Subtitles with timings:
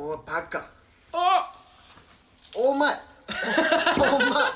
[0.00, 0.60] おいバカ
[1.12, 1.44] あ
[2.54, 2.94] お前
[3.98, 4.48] お前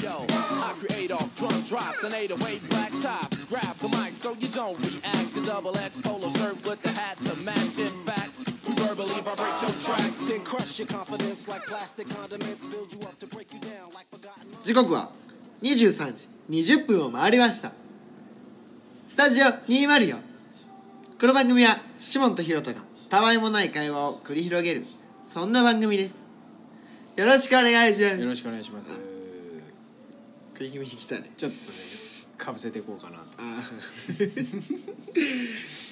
[0.00, 3.44] Yo, I create off drum drops and 808 black tops.
[3.44, 5.34] Grab the mic so you don't react.
[5.34, 7.78] The double X polo shirt with the hat to match.
[7.78, 8.30] In fact,
[8.66, 10.04] we verbally vibrate your track.
[10.28, 12.64] Then crush your confidence like plastic condiments.
[12.66, 14.46] Build you up to break you down like forgotten.
[14.62, 15.10] 時刻は
[15.62, 17.72] 23時20分を回りました
[19.06, 20.18] スタジオ204
[21.18, 24.84] この番組はシモンとヒロトがたわいもない会話を繰り広げる。
[25.28, 26.24] そんな番組です。
[27.16, 28.20] よろしくお願いします。
[28.20, 28.92] よろしくお願いします。
[30.54, 31.30] 食い気味に来たね。
[31.36, 31.76] ちょっとね
[32.36, 33.24] かぶせていこうかなと。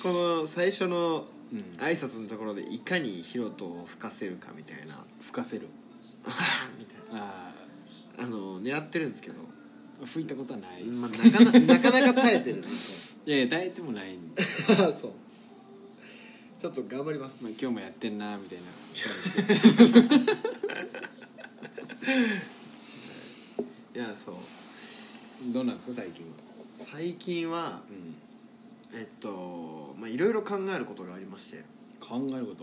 [0.02, 0.08] こ
[0.40, 1.58] の最初のうん。
[1.78, 5.04] 挨拶のところでいかにヒロトを吹かせるかみたいな。
[5.20, 5.68] 吹かせる。
[6.78, 7.54] みたいあ
[8.18, 9.42] なあの狙ってるんですけど、
[10.02, 14.48] あ吹いたことはないでまあ、す、なかななかなか耐えてるんですいやいや耐えてもないんで、 よ
[14.92, 15.12] そう
[16.62, 18.64] ちょっと頑張ります、まあ、今日もやってんなみたいな。
[23.96, 24.34] いやそう。
[25.52, 26.24] どうなんですか最近。
[26.92, 28.14] 最近はうん。
[28.96, 31.64] えっとまあいろいろ考えることがありまして、
[31.98, 32.62] 考えること。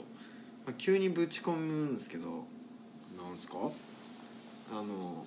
[0.66, 2.45] まあ、急にぶち込むんですけど。
[3.17, 3.58] なんすか？
[4.72, 5.25] あの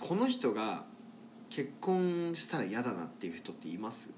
[0.00, 0.84] この人が
[1.48, 4.08] 結婚したら嫌だなっていう人っています？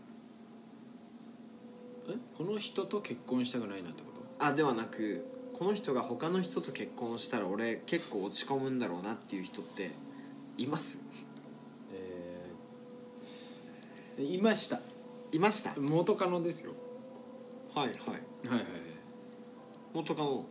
[2.08, 4.44] えこの人と結婚したくないなってこと？
[4.44, 9.90] あではなくこの人が他の人と結婚したら俺結構落ち込むんだろうなっていう人って
[10.58, 10.98] います？
[11.92, 14.80] えーいました。
[15.32, 15.74] いました？
[15.78, 16.72] 元カノですよ。
[17.74, 17.96] はいはい。
[17.96, 18.08] はい
[18.50, 18.64] はいはい。
[19.92, 20.44] 元カノ。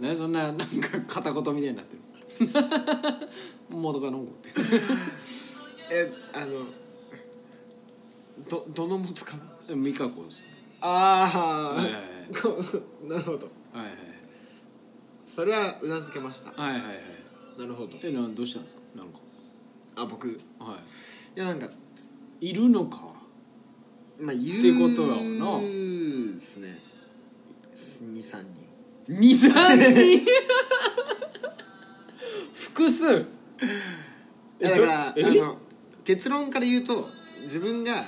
[0.00, 0.66] 何 そんななんか
[1.06, 2.02] 片言みたいになってる。
[3.70, 4.26] 元カノ
[5.90, 6.66] えあの
[8.50, 9.42] どどの元カノ
[9.82, 10.50] 美香子ですね。
[10.80, 12.04] ああ、はいはいはい。
[13.08, 13.46] なるほど。
[13.72, 13.86] はい
[15.26, 16.50] それはうなずけました。
[16.50, 16.88] はいはいはい。
[16.88, 16.98] はい
[17.58, 17.96] なるほど。
[18.02, 18.80] えなどうしたんですか？
[18.96, 19.18] なんか。
[19.96, 20.28] あ僕？
[20.28, 20.36] い。
[20.58, 20.78] は
[21.34, 21.68] やなんか
[22.40, 23.12] いいるのか？
[24.18, 25.16] まあいるってことやわ
[25.58, 25.60] な。
[25.60, 26.80] ですね。
[28.02, 28.44] 23
[29.08, 29.48] 人。
[29.48, 30.20] 23人？
[32.52, 33.12] 複数。
[33.12, 33.16] い
[34.60, 35.58] やだからあの
[36.04, 37.08] 結論から言うと
[37.42, 38.04] 自分が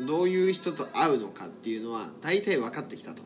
[0.00, 3.22] どういう人と会うのかっていうのは大体分かってきたと。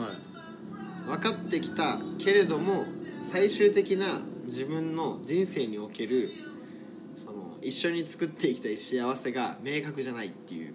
[0.00, 1.08] はい。
[1.08, 2.84] 分かってきたけれども
[3.32, 4.06] 最終的な
[4.44, 6.30] 自分の人生における
[7.16, 10.74] その一緒に作っていきたい幸せが明確じゃないっていう。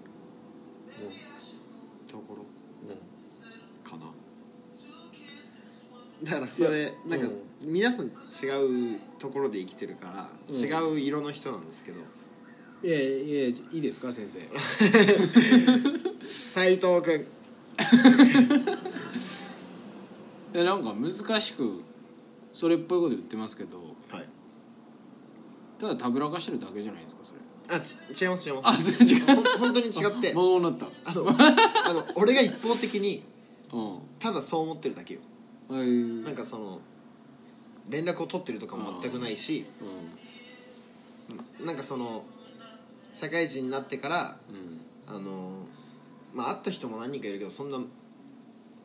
[2.08, 2.46] ところ。
[3.84, 4.06] かな
[6.24, 8.10] だからそれなんかう皆さん違
[8.96, 10.56] うところで生きてるからうん。
[10.56, 12.02] 違う色の人なんですけど
[12.84, 13.08] いやいや
[13.48, 14.40] いいですか先生。
[16.22, 17.26] 斉藤君。
[20.54, 21.82] えなんか難しく
[22.54, 23.78] それっぽいこと言ってますけど。
[24.10, 24.30] はい。
[25.80, 27.40] ただたぶらかしてるだけじゃないですかそれ。
[27.76, 29.26] あち違います違いまあすそれ違う。
[29.60, 30.34] 本当に違って。
[30.34, 30.88] 魔法になった。
[31.06, 31.34] あのあ
[31.94, 33.24] の俺が一方的に
[33.74, 34.00] うん。
[34.20, 35.22] ただそう思ってるだけよ。
[35.68, 35.88] はい。
[35.90, 36.80] なんかその
[37.90, 39.66] 連絡を取ってるとかも全くないし
[41.64, 42.24] なんかその
[43.18, 44.38] 社会人になってから
[45.08, 45.66] あの
[46.34, 47.78] まあ会った人も何人かいるけどそんな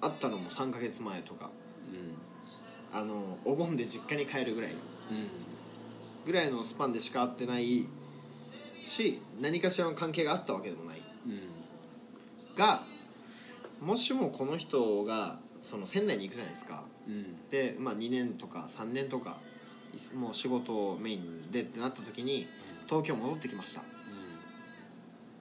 [0.00, 1.50] 会ったのも3ヶ月前とか。
[2.92, 4.72] あのお盆で実家に帰るぐらい。
[4.72, 4.78] うん。
[6.26, 7.86] ぐらいのスパンでしか会ってない
[8.82, 11.02] し何かしらの関係があったわけでもない。
[11.26, 12.56] うん。
[12.56, 12.82] が
[13.80, 16.84] もしもこの人がその仙台に行くじゃないですか。
[17.06, 17.48] うん。
[17.48, 19.38] で、まあ、2年とか3年とか
[19.94, 22.48] いもう仕事をメインでってなった時に
[22.86, 23.82] 東京戻ってきました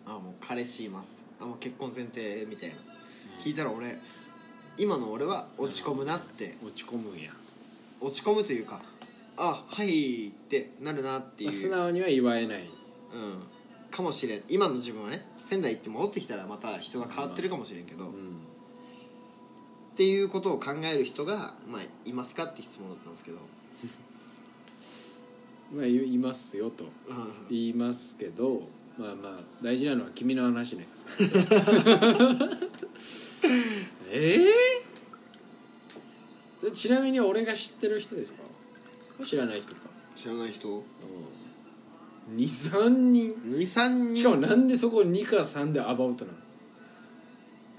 [0.10, 1.26] あもう彼氏います。
[1.40, 2.76] あもう結婚前提みたいな。
[3.38, 3.98] 聞いたら俺
[4.78, 6.56] 今の俺は落ち込むなって。
[6.66, 7.32] 落ち込むんや。
[8.02, 8.82] 落ち込むというか
[9.38, 12.62] あはいってなるなっていう、素直には言わえない。
[12.62, 12.70] うん、
[13.90, 14.44] かもしれん。
[14.50, 18.40] 今の自分はね仙台行って戻ってきたらまた人が変わってるかもしれんけど、っうん
[20.00, 23.40] ていうことを考える人が、まあ、いますかって質問だったんですけど、
[25.76, 26.92] まあいいますよとうん。
[27.50, 28.64] 言いますけど
[29.00, 30.98] まあまあ大事なのは君の話です
[34.12, 34.40] え
[36.62, 38.40] えでちなみに俺が知ってる人ですか？
[39.26, 39.82] 知らない人か。
[40.18, 40.84] 知らない人
[42.36, 43.34] ？23人。
[43.48, 46.38] 23しかも人なんでそこ2か3でアバウトなの？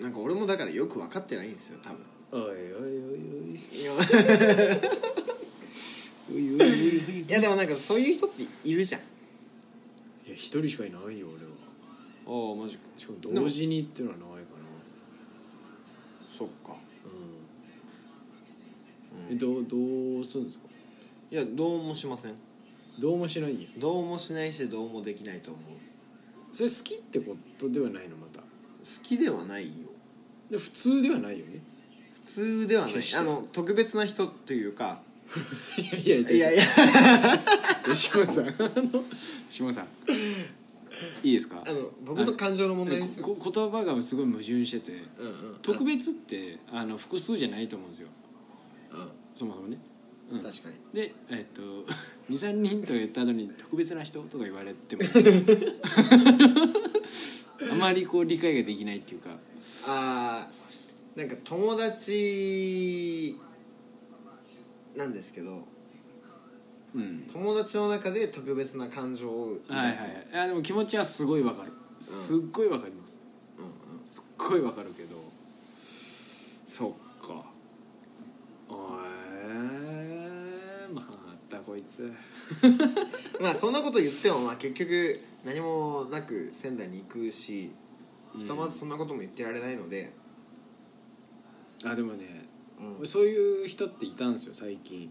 [0.05, 1.99] なんか俺もだからよく分かってないんですよ多分。
[2.33, 3.99] おいおいおいおい いやおい
[6.33, 7.21] おいおい。
[7.21, 9.01] いやでもなんかそういう人っているじゃん
[10.31, 11.51] いや一人しかいないよ俺は。
[12.27, 12.83] ああマジか。
[12.97, 14.53] しかも同時にっていうのはないか
[16.39, 16.77] そっか。
[19.29, 20.65] えどうどうするんですか？
[21.31, 22.35] いやどうもしません。
[23.01, 23.67] どうもしないんや。
[23.77, 25.63] どうもしないしどうもできないと思う。
[26.53, 28.41] それ好きってことではないのまた。
[28.41, 28.47] 好
[29.03, 29.89] きではないよ。
[30.51, 31.61] で普通ではないよね。
[32.27, 32.93] 普通ではない。
[32.93, 33.19] 決して。
[33.19, 35.03] あの特別な人というか
[36.05, 36.63] いやいやいやいや。
[37.95, 38.49] 下さん。
[38.49, 39.05] あの
[39.49, 39.87] 下さん。
[41.23, 41.63] いいですか？
[41.67, 48.09] あの僕の感情の問題です言葉がすごい矛盾しててうんうん特別ってあの複数じゃないと思うんですよ。
[48.93, 48.97] う
[49.39, 49.79] そもそもね、
[50.31, 50.39] うん。
[50.39, 50.75] ん確かに。
[50.93, 51.63] でえっと
[52.33, 55.03] 23人とか言った後に特別な人とか言われても
[57.71, 59.31] あまりこう理解ができないっていうか。
[59.87, 63.37] あーなんか友達
[65.01, 65.67] なんですけど
[66.95, 67.27] うん。
[67.33, 69.73] 友達の中で特別な感情を抱く。
[69.73, 70.07] はいはいはい。
[70.33, 71.73] いやでも気持ちはすごいわかる。
[72.01, 73.19] すっごいわかります。
[73.59, 74.07] うんうん。
[74.07, 75.17] すっごいわかるけど。
[76.67, 77.45] そっか。
[78.69, 79.01] お
[79.45, 81.03] えま
[81.49, 82.13] たこいつ。
[83.41, 87.71] まあそんなこと言ってもまあ結局何もなく仙台に行くし
[88.37, 90.13] ひとまずそんなことも言ってられないので、
[91.85, 92.40] あでもね
[92.99, 93.07] うん。
[93.07, 95.11] そういう人っていたんですよ最近。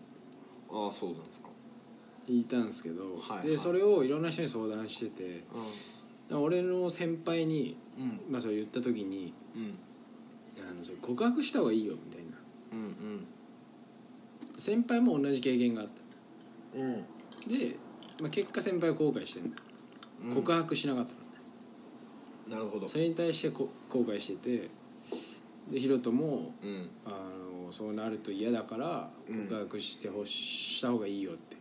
[0.71, 1.49] ああそうなんですか。
[2.27, 3.47] いたんですけど、はいはい。
[3.47, 5.43] でそれをいろんな人に相談してて
[6.31, 8.03] 俺の先輩に、うん。
[8.03, 9.77] うんまあ、それ言った時にうん。
[10.59, 12.37] あのそれ告白した方がいいよみたいな。
[12.71, 13.25] うん
[14.55, 15.87] 先輩も同じ経験があっ
[16.75, 17.05] うんうん。
[17.43, 17.75] たで、
[18.19, 19.51] まあ、結果先輩は後悔してる、
[20.25, 20.33] うん。
[20.33, 21.19] 告白しなかったの。
[21.21, 21.25] ね
[22.49, 22.89] なるほど。
[22.89, 24.69] それに対してこ後悔してて
[25.71, 26.89] でヒロトもうん。
[27.05, 29.47] あのそうなると嫌だからうん。
[29.47, 31.57] 告白してほしした方がいいよって。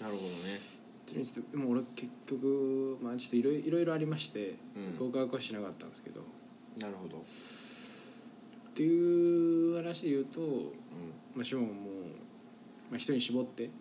[0.00, 0.60] なるほどね。
[1.52, 4.98] でも俺結局まあちょっといろいろありまして、うん。
[4.98, 6.20] 告白はしなかったんですけど。
[6.20, 6.24] っ
[6.78, 7.22] なるほど。
[8.74, 10.72] ていう話で言うと、う
[11.34, 11.72] まあ、シモンも、
[12.90, 13.72] まあ、人に絞って、んうん。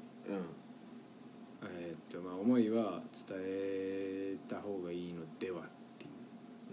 [1.70, 5.64] えーっとまあ、思いは伝えた方がいいのではっ
[6.00, 6.08] てい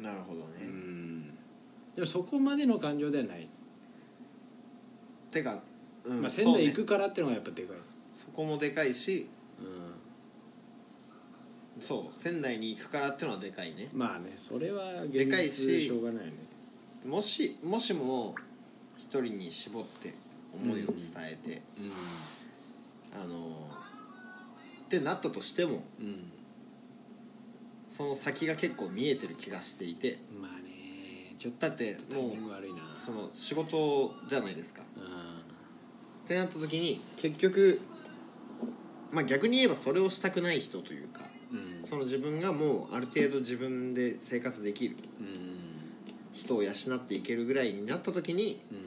[0.01, 0.03] う。
[0.03, 1.34] なるほどね、うん
[1.95, 3.49] でもそこまでの感情ではない、
[5.31, 5.61] てか、
[6.05, 7.77] うんまあ、仙台行くからっていうのがやっぱでかい、
[8.15, 9.29] そこもでかいし
[11.79, 13.89] うそう仙台に行くからってのはでかいね。
[13.93, 16.37] ん、まあねそれは現でかい実ししょうがないよね。
[17.05, 18.35] もしもしも
[18.97, 20.15] 一人に絞って
[20.55, 21.63] 思いを伝えて、
[23.13, 23.69] あの
[24.85, 26.31] ってなったとしてもうん、うん。
[27.89, 30.54] その先が結構見えてる気がしていてまあね
[31.39, 32.81] ちょっとだってタイもうミング悪いな。
[32.99, 34.83] その仕事じゃないですか。
[34.97, 37.81] うってなった時に結局
[39.13, 41.21] まあ逆に言えばそれをしたくない人というか
[41.53, 41.85] んうん。
[41.85, 45.29] その自分がもうある程度自分で生活できるうん。
[46.33, 48.79] 人を養っていけるぐらいになった時にうん。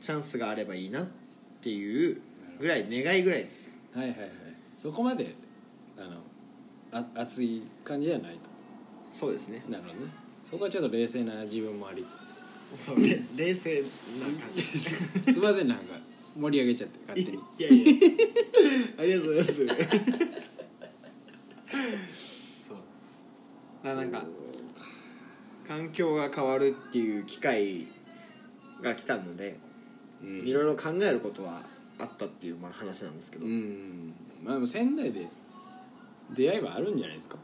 [0.00, 1.06] チャンスがあればいいなっ
[1.60, 2.20] ていう
[2.60, 3.76] ぐらい願いぐらいです。
[3.94, 4.30] はいはいはい。
[4.76, 5.34] そこまで
[5.96, 6.20] あの
[6.92, 8.40] あ熱い感じじゃないと。
[9.12, 9.62] そうですね。
[9.68, 12.42] なるほどねそこはちょっと冷静な自分もありつつ。
[12.74, 14.56] そうれ冷静な感じ。
[14.56, 15.84] で すすいませんなんか
[16.34, 17.38] 盛り上げちゃって勝手に。
[17.58, 17.92] いやいや
[18.98, 19.66] ありがとうございます。
[22.66, 22.76] そう。
[23.82, 24.24] だからなんか
[25.66, 27.86] 環境が変わるっていう機会
[28.80, 29.58] が来たので
[30.22, 30.48] うん。
[30.48, 31.60] いろいろ考えることは
[31.98, 34.14] あったっていうまあ話なんですけど、うん。
[34.42, 35.28] まあでも仙台で
[36.34, 37.36] 出会いはあるんじゃないですか。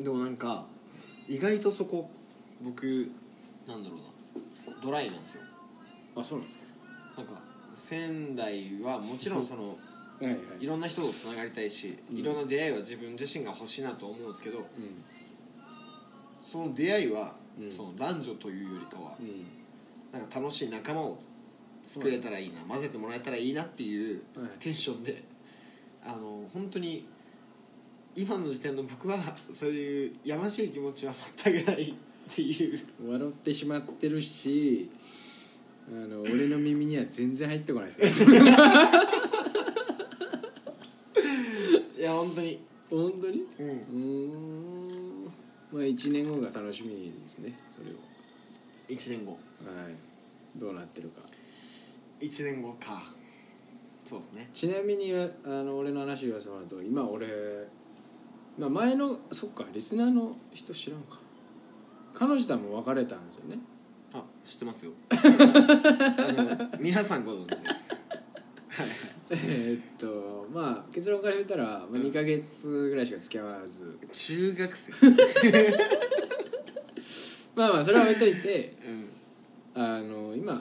[0.00, 0.66] でもなんか
[1.30, 2.10] 意外とそこ
[2.60, 3.08] 僕
[3.66, 4.76] なんだろうな。
[4.82, 5.42] ドライなんですよ。
[6.16, 6.64] あそうなんですか。
[7.18, 7.40] なんか
[7.72, 9.78] 仙台はもちろんその
[10.20, 10.36] はいはい。
[10.60, 14.64] いろんな人とつながりたいし、いろんな出会いは自分自身が欲しいなと思うんですけどう
[16.50, 17.70] その出会いは、うん。
[17.70, 19.46] その男女というよりかはんうん。
[20.12, 21.22] なんか楽しい仲間を
[21.82, 24.50] 作れたらいいな、混ぜてもらえたらいいなっていうはい。
[24.58, 25.22] テンションで、
[26.04, 27.06] あの本当に
[28.20, 29.16] 今の時点の僕は
[29.50, 31.94] そういうやましい気持ちは全くないっ
[32.34, 32.80] ていう。
[33.08, 34.90] 笑ってしまってるし
[35.88, 38.24] あの 俺の耳には全然入ってこないです。
[38.26, 38.32] ね
[41.98, 42.60] いや本当に。
[42.90, 43.46] 本当に？
[43.58, 43.68] うん。
[43.68, 45.24] うーん。
[45.72, 47.94] まあ1年後が楽しみですねそれを。
[48.88, 49.32] 1年後。
[49.32, 49.38] は
[49.88, 49.94] い。
[50.58, 51.22] どうなってるか。
[52.20, 53.02] 1年後か。
[54.04, 54.50] そうですね。
[54.52, 55.30] ちなみにあ
[55.62, 57.28] の俺の話言わせてもらうと今俺、
[58.58, 61.18] まあ、前のそっかリスナーの人知らんか。
[62.12, 63.58] 彼女とはもう別れたんですよね。
[64.12, 64.92] あ知ってますよ。
[65.10, 65.14] あ
[66.32, 67.84] の皆さんご存知です。
[69.30, 73.96] えーっとまあ結論から言ったら、まあ、2ヶ月ぐらいしか付き合わず。
[74.12, 74.92] 中学生。
[77.54, 79.82] まあまあそれは置いといてうん。
[79.82, 80.54] あの今、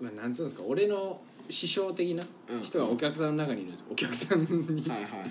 [0.00, 2.24] まあ、なんつうんですか俺の師匠的な
[2.60, 3.86] 人がお客さんの中にいるんですよ。
[3.92, 5.30] お客さんに、はいはいはい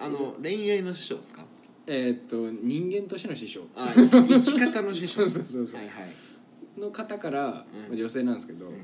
[0.00, 1.44] あの恋愛の師匠ですか？
[1.86, 3.62] えーっと人間としての師匠。
[3.74, 5.26] あ生き方の師匠。
[5.26, 6.80] そうそうそうそうはいはい。
[6.80, 8.74] の方から、女性なんですけど、うん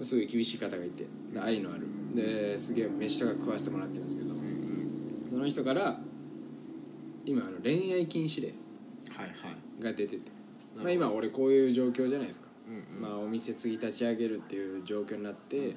[0.00, 1.86] すごい厳しい方がいてで愛のある。
[2.14, 5.30] ですげえ飯とか食わせてもらってるんですけどうんうん。
[5.30, 6.00] その人から
[7.24, 8.54] 今あの恋愛禁止令
[9.10, 9.32] はいは
[9.80, 9.82] い。
[9.82, 10.22] が出てて、
[10.76, 13.02] まあ、今俺こういう状況じゃないですか、うんうん。
[13.02, 15.76] まあ、お店次立ち上げるっていう状況になって、っうん。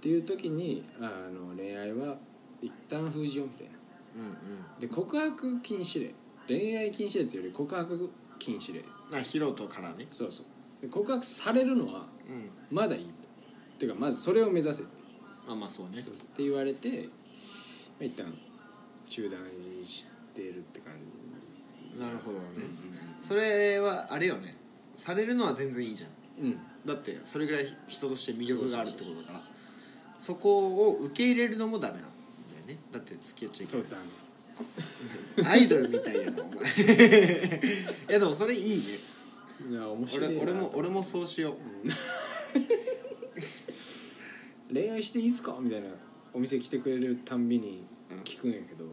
[0.00, 2.18] ていう時にあの恋愛は
[2.64, 3.72] 一旦封じようみたいな。
[3.72, 6.14] うんで告白禁止令。
[6.46, 8.80] 恋愛禁止令っていうより告白禁止令。
[8.80, 10.06] うんあヒロトからね。
[10.10, 10.46] そうそう。
[10.82, 12.76] で告白されるのはうん。
[12.76, 13.04] まだいい。
[13.04, 13.06] っ
[13.78, 14.92] ていうかまずそれを目指せって。
[15.46, 16.00] あまあそうね。
[16.00, 16.26] そうそう。
[16.26, 17.06] って言われて、ま
[18.02, 18.32] あ、一旦
[19.06, 19.40] 中断
[19.84, 20.94] してるって感
[21.96, 22.00] じ。
[22.02, 22.44] なるほどね。
[23.22, 24.56] それはあれよね。
[24.96, 26.06] されるのは全然いいじゃ
[26.42, 26.46] ん。
[26.46, 26.58] うん。
[26.86, 29.40] だってそれぐらい人として魅力があるってことだから。
[30.18, 32.13] そこを受け入れるのもダメなんだよ
[32.66, 32.78] ね。
[32.92, 34.04] だって付き合っちゃいけそうだね。
[35.42, 36.62] ないアイドルみたいやなお前
[38.08, 38.82] いやでもそれいいね。
[39.70, 40.42] いや面白いな。
[40.42, 41.54] 俺俺も俺もそうしよう。
[44.72, 45.56] 恋愛していいっすか？
[45.60, 45.88] みたいな
[46.32, 48.92] お店来てくれるたんびにうん聞くんやけど、うん。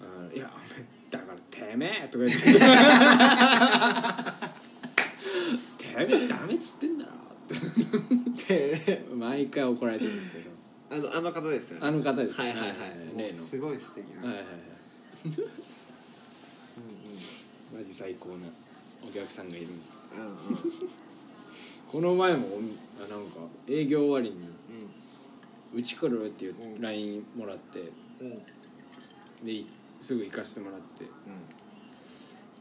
[0.00, 2.42] あのいやお前だからてめえとか言って。
[5.78, 7.10] てめえダメっつってんだろ。
[7.12, 7.14] っ
[8.46, 10.50] て毎回怒られてるんですけど
[10.92, 11.86] あのあの方ですよね。
[11.86, 12.70] あの方ですはいはいはい。
[13.16, 14.46] 例のもうすごい素敵な、はいはいはい。
[15.26, 15.28] う
[17.74, 18.34] んマジ最高な
[19.02, 19.92] お客さんがいるんですよ。
[20.16, 20.28] うんうん。
[20.28, 20.36] うん
[21.90, 22.46] この前も
[23.04, 24.36] あなんか営業終わりに
[25.74, 27.82] う「うち来る?」っていううん LINE LINE もらってん
[28.20, 28.42] うん。
[29.46, 29.66] でい
[30.00, 31.04] すぐ行かせてもらって。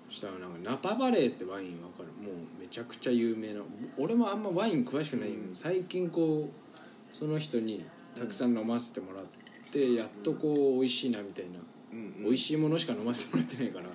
[0.10, 2.08] そしたらなんかナパバレーってワインわかる。
[2.22, 3.62] もうめちゃくちゃ有名な。
[3.98, 5.56] 俺もあんまワイン詳しくないうん。
[5.56, 7.86] 最近こうその人に
[8.16, 9.26] たくさん飲ませてもらっ
[9.72, 11.60] て、やっとこう美味しいなみたいな、
[11.92, 12.24] うんうん。
[12.26, 13.92] 美味しいものしか飲ませてもらってないからうん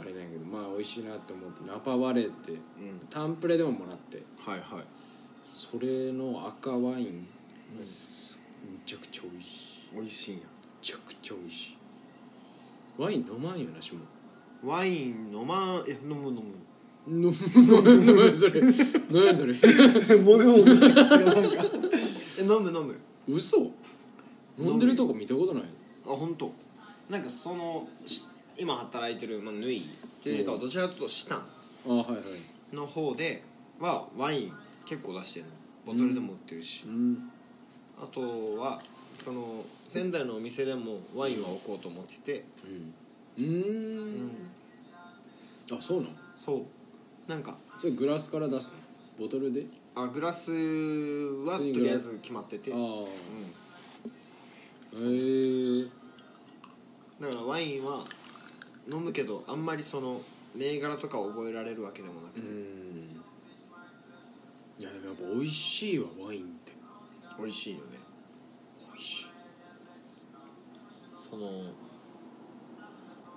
[0.00, 2.58] あれなんやけどまあ美味しいなと思ってナパバレーってうん。
[2.58, 4.84] うんタンプレでももらってはいはい。
[5.42, 7.26] それの赤ワイン
[7.76, 9.94] めちゃくちゃ美味しい。
[9.94, 10.40] 美味しいんや。
[10.42, 10.48] め
[10.82, 11.76] ちゃくちゃ美味しい。
[12.98, 14.00] ワイン飲まんよなしも。
[14.64, 16.40] ワイン飲まんえ飲む飲む。
[17.06, 18.60] 飲む飲む飲むそれ。
[18.60, 18.72] 何
[19.34, 19.52] それ。
[20.22, 21.64] もぐもぐして口がなんか。
[22.38, 23.70] え飲む飲む嘘？
[24.58, 25.64] 飲んでるとこ見たことない
[26.06, 26.52] あ本当。
[27.10, 28.24] なんかそのし
[28.56, 29.82] 今働いてる、まあ、縫い。
[30.22, 31.38] というよりかはどちらかというとシタン。
[31.86, 32.18] あはいは
[32.72, 32.76] い。
[32.76, 33.42] の方で
[33.80, 34.52] はワイン
[34.84, 35.52] 結構出してるの。
[35.86, 37.30] ボトルでも売ってるし、うん。
[38.02, 38.80] あとは
[39.22, 42.44] その仙台のお店でもワインは置こうと思ってて、
[43.38, 43.44] うん。
[43.44, 44.30] うん。
[45.72, 46.14] あそうなの？
[46.34, 47.30] そう。
[47.30, 48.74] なんかそれグラスから出すの？
[49.18, 49.66] ボトルで？
[49.96, 53.02] あグラスはとりあえず決まってて、あうん、あへ
[55.82, 55.84] え。
[57.20, 58.00] だからワインは
[58.92, 60.20] 飲むけどあんまりその
[60.56, 62.52] 銘柄とかを覚えられるわけでもなくうて、ん。
[64.80, 66.72] いやでもやっぱ美味しいわワインって。
[67.38, 67.98] 美味しいよね。
[68.92, 69.26] 美味しい。
[71.30, 71.46] その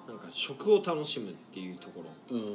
[0.08, 2.36] なんか食を楽しむっていうところ。
[2.36, 2.48] うん。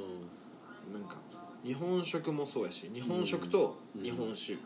[0.92, 1.16] なんか
[1.64, 4.02] 日本食もそうやし日本食とうん。
[4.02, 4.58] 日本酒、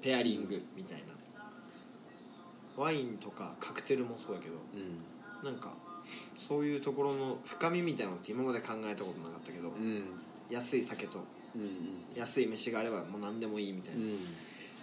[0.00, 1.04] ペアリングみたいな。
[2.76, 5.44] ワインとかカクテルもそうやけどうん。
[5.44, 5.74] なんか
[6.36, 10.04] そういうところの深みみたいなのって今まで考えたことなかったけど、うん。
[10.50, 11.20] 安い酒と
[11.54, 14.10] うん安い飯があればもう何でもいいみたいな、うん。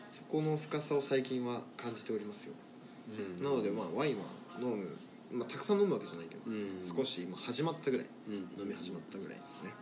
[0.09, 2.53] そこの深さを最近は感じておりますよ、
[3.09, 3.43] うん。
[3.43, 4.23] なのでまあワインは
[4.59, 4.87] 飲む、
[5.31, 6.79] まあ、たくさん飲むわけじゃないけど、うん。
[6.97, 8.07] 少し今始まったぐらい。
[8.27, 8.33] うん。
[8.61, 9.73] 飲み始まったぐらいですね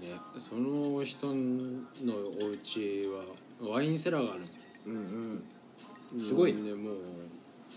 [0.00, 1.34] ねその人の
[2.42, 3.24] お家は
[3.60, 4.62] ワインセラーがあるんですよ。
[4.86, 4.94] うん
[6.12, 6.18] うん。
[6.18, 6.52] すごい。
[6.52, 6.94] ねねもう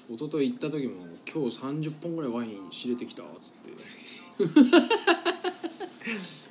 [0.10, 3.72] 一昨日行った時も「今日30本ぐらいワイン仕入れてきた」っつって。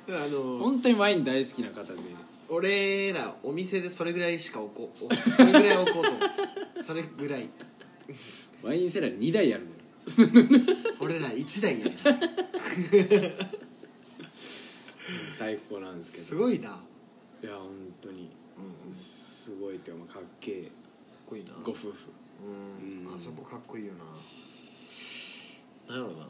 [0.13, 1.99] あの本当にワイン大好きな方で。
[2.49, 5.05] 俺らお店でそれぐらいしか置こう。
[5.05, 6.19] おそれぐらい置こうと思
[6.79, 6.83] う。
[6.83, 7.49] それぐらい。
[8.61, 9.75] ワインセラー2台あるのよ。
[10.99, 11.95] 俺ら1台やね
[15.27, 16.23] 最高なんですけど。
[16.23, 16.81] すごいな。
[17.43, 17.69] いや本
[18.01, 18.29] 当に。
[18.57, 18.91] うんうん。
[18.91, 20.69] かすごいっていうかまあかっけえっ
[21.25, 21.51] こいいな。
[21.63, 21.93] ご夫婦。
[22.43, 23.07] うん。
[23.07, 23.15] うん。
[23.15, 24.03] あそこかっこいいよな。
[25.95, 26.27] なんやろうな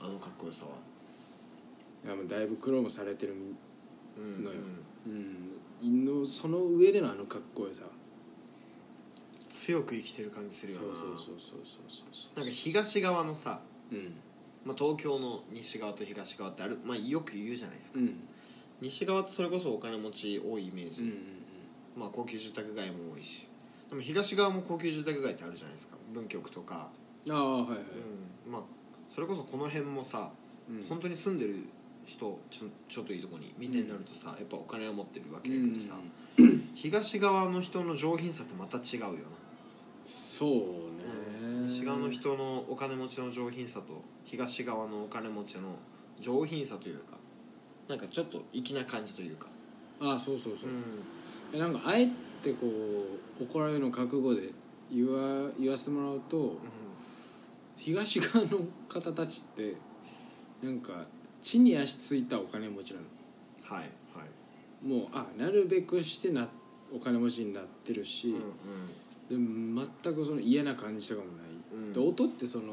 [0.00, 0.70] あのかっこよさは。
[2.04, 3.34] いやもうだいぶ苦労もされてる
[4.18, 4.56] うんのよ。
[5.06, 6.04] うんうん。
[6.04, 7.84] のその上でのあのかっこよさ。
[9.50, 10.84] 強く生きてる感じするよな。
[10.86, 12.38] そうそうそうそうそうそう。
[12.38, 13.60] なんか東側のさ、
[13.92, 14.14] うん
[14.68, 17.98] まあ、東京の西側と東側ってある、まあ、よく言うじゃないですか。
[17.98, 18.20] うん。
[18.82, 21.14] 西側ってそれこそお金持ち多いイメージ、うんうん
[21.96, 23.48] まあ高級住宅街も多いし。
[23.88, 25.96] でも東側も高級住宅街ってあるじゃないですか。
[26.12, 26.90] 文京区とか、
[27.26, 27.78] うんああはいはい。
[28.46, 28.62] うん、まあ
[29.08, 30.30] それこそこの辺もさ、
[30.68, 30.84] うん。
[30.86, 31.56] 本当に住んでる
[32.04, 35.94] 人ちょちょっといいとこにみたいになるとさ、やっぱお金を持ってるわけだけどさ、
[36.74, 39.16] 東側の人の上品さってまた違うよな、
[40.04, 40.58] そうね
[41.68, 45.76] 西側の人のお金持ちの上品さと東側のお金持ちの
[46.18, 47.18] 上品さというか
[47.88, 49.48] なんかちょっと粋な感じというか。
[50.00, 50.70] ああそうそうそう。
[50.70, 50.82] う、ん。
[51.54, 52.06] えなんかあえ
[52.42, 52.66] てこ
[53.40, 54.50] う怒られるの覚悟で
[54.90, 56.56] 言わ言わせてもらうと
[57.76, 59.74] 東側の方たちって
[60.62, 61.04] なんか
[61.40, 63.06] 地に足ついたお金持ちなの。
[63.76, 63.84] はい
[64.14, 64.86] はい。
[64.86, 66.48] もうあなるべくしてな
[66.94, 68.42] お金持ちになってるし、うん
[69.28, 71.47] でも全くその嫌な感じとかもない、うん
[71.92, 72.64] で音ってその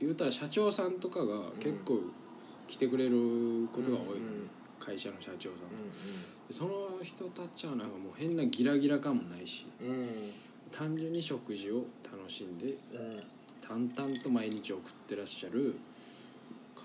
[0.00, 2.00] 言うたら社長さんとかが結構
[2.66, 4.04] 来てくれることが多い。
[4.78, 5.68] 会社の社長さん、
[6.50, 9.66] その人たちはなんかもう変なギラギラ感もないし。
[9.82, 9.98] んうん。
[10.00, 10.06] うん
[10.70, 13.22] 単純に食事を楽しんでうん。
[13.66, 15.76] 淡々と毎日送ってらっしゃる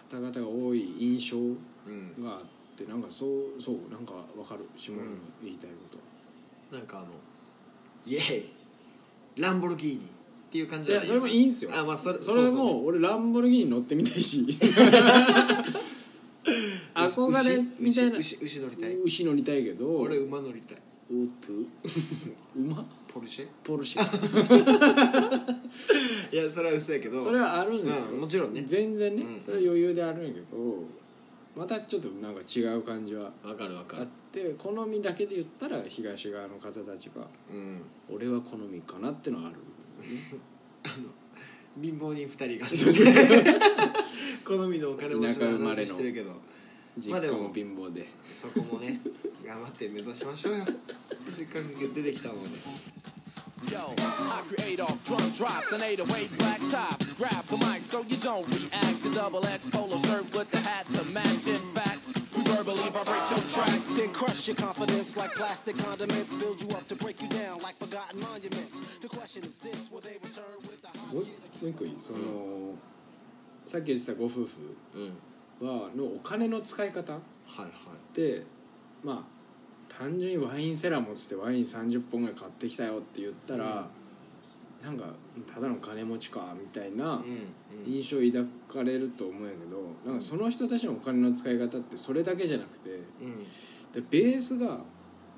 [0.09, 2.23] 方々が多い印象うん。
[2.23, 2.39] があっ
[2.77, 4.69] てなんかそうそうなんかわかる。
[4.77, 5.03] 下野の
[5.43, 5.97] 言いたいこ
[6.69, 7.07] と、なんかあの
[8.05, 9.41] イエーイ。
[9.41, 10.09] ランボルギーニ
[10.51, 11.71] っていう感じじゃないそれもいいんすよ。
[11.73, 14.45] あまあそれそれううも俺ランボルギーニ乗ってみたいし。
[16.93, 18.17] 憧れみたいな。
[18.17, 20.77] 牛牛牛乗りたい牛乗りたいけど俺馬乗りたい
[21.09, 21.53] おっと
[22.53, 24.01] 馬ポルシェポルシェ
[26.33, 30.47] いやそれは嘘やけどそれはあるんですよ、うんもちろんね全然ね、うんそれは余裕であるんやけど
[31.55, 37.81] またちょっとなんか違う感じはわかるわかあって好みだけで言ったら東側の方たちがうん
[38.13, 39.55] 俺は好みかなってのはある
[41.81, 42.67] 貧乏人二人が
[44.43, 46.33] 好みのお金持ちの話してるけど
[46.97, 48.05] 実まあでも家も貧乏で、
[48.41, 48.99] そこもね
[49.45, 50.65] 頑張って目指しましょうよ
[51.31, 52.49] せっかく出てきたので
[53.69, 57.13] Yo, I create off drum drops and 808 black tops.
[57.13, 59.03] Grab the mic so you don't react.
[59.03, 61.45] The double X polo shirt with the hat to match.
[61.45, 62.20] In fact,
[62.51, 63.69] we verbally vibrate your track.
[63.97, 66.33] Then crush your confidence like plastic condiments.
[66.33, 68.97] Build you up to break you down like forgotten monuments.
[69.01, 71.29] The question is this will they return with the もうも
[71.63, 72.75] う一個いいその、
[73.65, 74.75] さっき言ってたご夫婦
[75.61, 78.43] うんはのお金の使い方っはいはいて
[79.03, 83.87] まあ単純にワインセラー持っててワイン30本ぐらい買ってきたよって言ったら、
[84.83, 85.05] なんか
[85.45, 87.23] ただの金持ちかみたいな
[87.85, 93.37] 印象を抱かれると思うんやけどなんかその人たちのお金の使い方ってそれだけじゃなくてうん。
[93.93, 94.79] でベースが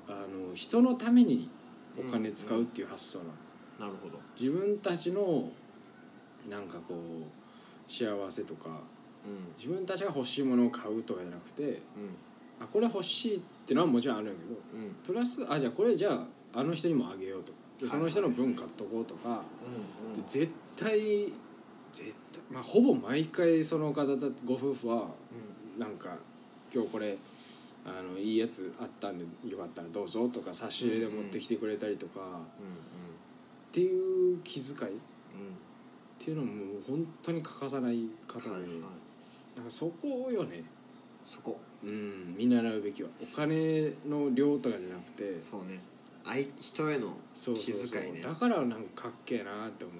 [0.08, 1.50] あの人のために
[1.98, 3.30] お金使うっていう発想なの。
[3.80, 4.18] なるほど。
[4.38, 5.50] 自分たちの
[6.48, 8.70] なんかこう幸せとか
[9.26, 9.52] うん。
[9.58, 11.80] 自分たちが欲しいものを買うとかじゃなくてうん。
[12.60, 14.94] あこれ欲しいってのはもちろんあるんやけどうん。
[15.04, 19.42] プラスあじゃあこれじゃああの人にもあげようとかでその人の分買っとこうとか。
[20.08, 21.32] うんで絶対
[21.92, 25.08] 絶対まあほぼ毎回その方たご夫婦は
[25.78, 26.16] なんか
[26.72, 27.16] 今日これ
[27.84, 32.20] あのいいやつあったんでよかったらどうぞとか差し入れで持ってきてくれたりとか。
[32.20, 34.94] っていう気遣いっ
[36.16, 38.56] ていうのももう本当に欠かさない方で、は
[39.56, 40.62] なんかそこよね。
[41.26, 41.58] そこ。
[41.82, 43.08] うん見習うべきは。
[43.20, 45.40] お金の量とかじゃなくて。
[45.40, 45.82] そうね
[46.24, 48.00] 愛人へのそう気そうそう。
[48.00, 48.20] 遣いね。
[48.22, 49.96] だからなんかかっけえなって思う。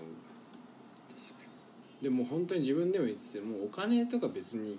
[2.03, 4.79] でも本当に自分でも言っててもうお金とか別に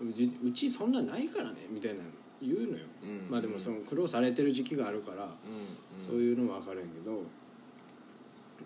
[0.00, 2.10] うちうちそんなないからねみたいなの
[2.42, 5.30] 言うのよ、うんまあでもその苦労されてる時期があるから、うん
[6.00, 7.22] そういうのも分かるんやけど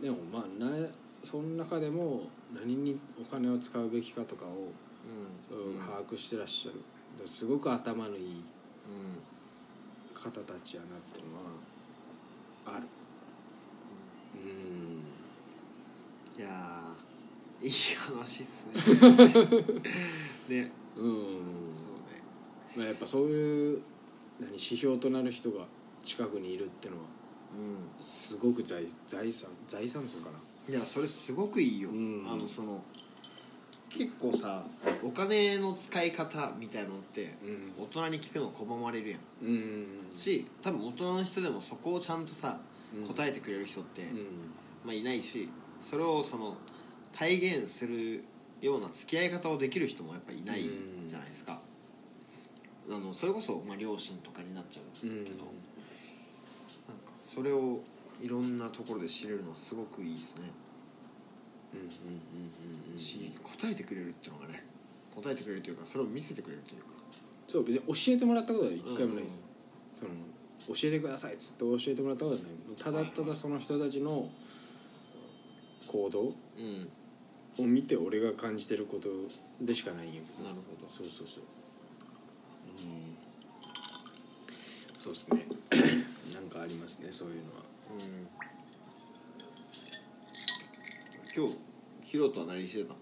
[0.03, 0.71] でもまあな
[1.23, 2.23] その中でも
[2.55, 4.55] 何にお金を使うべきかとかをうん。
[5.47, 6.79] そう把握してらっしゃる。
[6.79, 8.33] だからすごく頭のいいうん。
[10.15, 11.43] 方たちやなっていうのは
[12.75, 12.87] ある。
[14.45, 16.43] うん。
[16.43, 19.55] いやーいい話っすね。
[20.63, 20.71] ね。
[20.97, 21.13] うん。
[21.75, 22.23] そうね。
[22.77, 23.83] まあ、やっぱそういう
[24.41, 25.67] 何指標となる人が
[26.03, 27.03] 近くにいるってのは
[27.57, 27.61] う
[28.01, 30.39] すごく財財産財産でするかな。
[30.39, 32.27] んいやそれすごくいいよ、うん。
[32.31, 32.83] あのその
[33.91, 34.63] 結構さ
[35.03, 39.47] お金の使い方みたいなのってう大人に聞くの拒まれるやん。
[39.47, 39.87] んうん。
[40.13, 42.61] し多分大人の人でもそこをちゃんとさ
[42.97, 43.07] うん。
[43.07, 44.17] 答えてくれる人って、うん。
[44.85, 45.49] まあ、いないし
[45.81, 46.57] それをその
[47.13, 48.25] 体現する
[48.61, 50.63] ような付き合い方をできる人もやっぱいない
[51.07, 51.61] じゃないですか、
[52.91, 55.27] あのそれこそ、まあ、両親とかになっちゃうけど、なん
[56.99, 57.81] かそれを
[58.21, 60.51] いろんなところで知れるのはすごくいいですね、
[62.97, 64.65] し答えてくれるっていうのがね
[65.15, 66.89] 答えてくれるというかそれを見せてくれるというか。
[67.47, 69.43] そう別に教えてもらったことは一回もないです、
[69.95, 70.11] その
[70.69, 72.53] 教えてくださいっつって教えてもらったことはない。
[72.77, 74.29] ただただその人たちの
[75.87, 76.89] 行動うん。
[77.59, 79.09] を見て俺が感じてること
[79.61, 80.89] でしかないんやけどなるほど。
[80.89, 81.43] そうそうそう。
[82.85, 83.17] うん。
[84.97, 85.47] そうですね。
[86.35, 87.63] なんかありますねそういうのは
[91.35, 91.55] 今日
[92.05, 92.95] ヒロとは何してた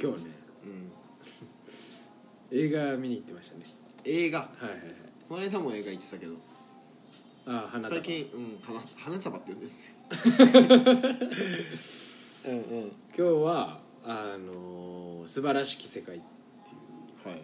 [0.00, 0.30] 今日ね
[0.64, 2.58] うん。
[2.58, 3.64] 映画見に行ってましたね。
[4.04, 4.40] 映画？
[4.40, 4.80] はいはいはい。
[5.28, 6.34] この間も映画行ってたけど。
[7.46, 7.94] ああ花束。
[7.96, 9.78] 最近うん花花束って言うんです
[12.44, 12.52] ね。
[12.52, 12.88] うんうん。
[12.88, 16.30] 今日はあのー素晴らしき世界」ってい
[17.26, 17.28] う。
[17.28, 17.42] はい。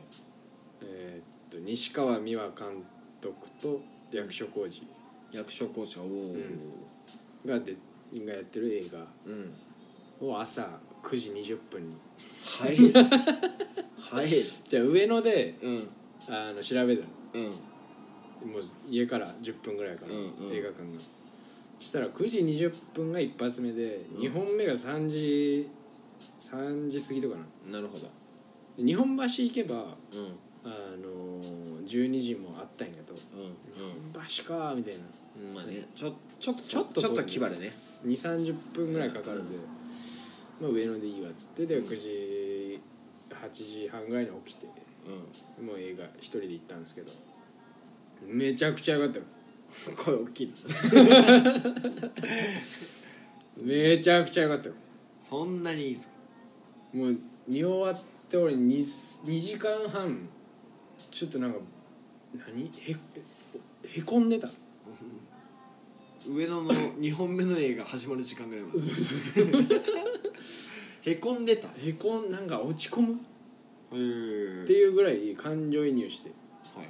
[0.82, 2.82] えーっと西川美和監
[3.20, 4.82] 督と役所広司。
[5.32, 6.36] 役所講師おお
[7.44, 7.76] がで
[8.24, 8.98] がやってる映画。
[9.26, 10.28] うん。
[10.28, 10.66] を朝
[11.02, 11.94] 9時20分に。
[12.44, 12.76] はい。
[13.98, 14.28] はい。
[14.68, 15.88] じゃあ上野でうん。
[16.28, 17.08] あの調べたの。
[17.34, 17.38] う
[18.48, 18.52] ん。
[18.52, 20.56] もう家から10分ぐらいから、うんうん。
[20.56, 20.98] 映画館が。
[21.78, 25.68] そしたら9時20分が一発目で、2本目が3時
[26.38, 27.72] 3時過ぎとかな。
[27.72, 28.08] なるほど。
[28.78, 30.34] で日本橋行けばうん。
[30.64, 30.68] あ
[31.00, 33.40] のー12時もあったんやけどうん。
[33.74, 33.80] 日
[34.12, 35.00] 本橋かみたいな。
[35.48, 35.54] うん。
[35.54, 36.12] まあねちょ
[36.46, 37.66] ちょちょっとちょっと気張るね。
[37.66, 39.56] 2 3 0分ぐらいかかるんで、
[40.60, 41.66] まあ、上野でいいわっつって。
[41.66, 42.80] で9時
[43.30, 44.68] 8時半ぐらいに起きて。
[45.58, 47.10] うもう映画一人で行ったんですけど。
[48.28, 49.24] めちゃくちゃ良かったよ。
[49.24, 49.28] ん
[49.96, 50.54] 声大きい
[53.62, 54.74] めちゃくちゃ良かったよ。
[55.28, 56.10] そんなにいいっすか？
[56.92, 58.78] もう見終わって俺 2,
[59.24, 60.28] 2時間半
[61.10, 61.58] ちょっとなんか
[62.54, 62.66] 何？
[62.66, 62.70] へ
[63.98, 64.48] へこんでた
[66.28, 68.78] 上野の2本目の映画始まる時間ぐらいまで。
[68.78, 69.44] そうそうそう。
[71.02, 71.68] へこんでた。
[71.68, 73.14] へへこんなんか落ち込む？
[73.14, 73.16] っ
[73.92, 74.64] え。
[74.66, 76.30] ていうぐらい感情移入して。
[76.74, 76.86] はい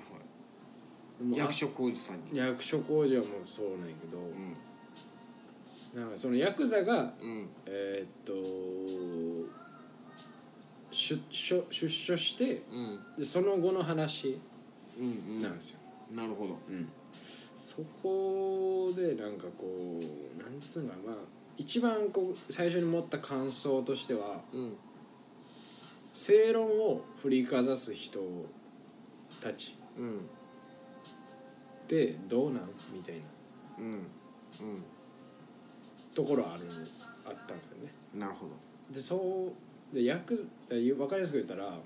[1.23, 2.39] もうはい役所広司さんに。
[2.39, 6.01] 役所広司はもうそうなんやけど、うん。
[6.01, 7.49] なんかそのヤクザがうん。
[7.67, 8.33] えーっと
[10.91, 12.99] 出所出所してうん。
[13.19, 14.39] でその後の話
[14.99, 15.43] うんうん。
[15.43, 15.81] なんですよ、
[16.15, 16.59] なるほど
[17.77, 21.17] そこでなんかこうなんつうのまあ
[21.57, 24.77] 一番こう最初に持った感想としてはうん。
[26.13, 28.21] 正論を振りかざす人
[29.39, 29.77] たち。
[29.99, 30.17] うん。
[30.17, 30.21] っ
[31.87, 32.71] てどうなん？
[32.91, 33.21] みたいな。
[33.79, 33.93] うん。
[33.93, 33.97] う
[36.15, 36.63] ところある
[37.27, 37.93] あったんですよね。
[38.15, 38.53] んなるほど。
[38.91, 39.53] でそ
[39.93, 41.79] うでヤクザで分かりやすく言ったら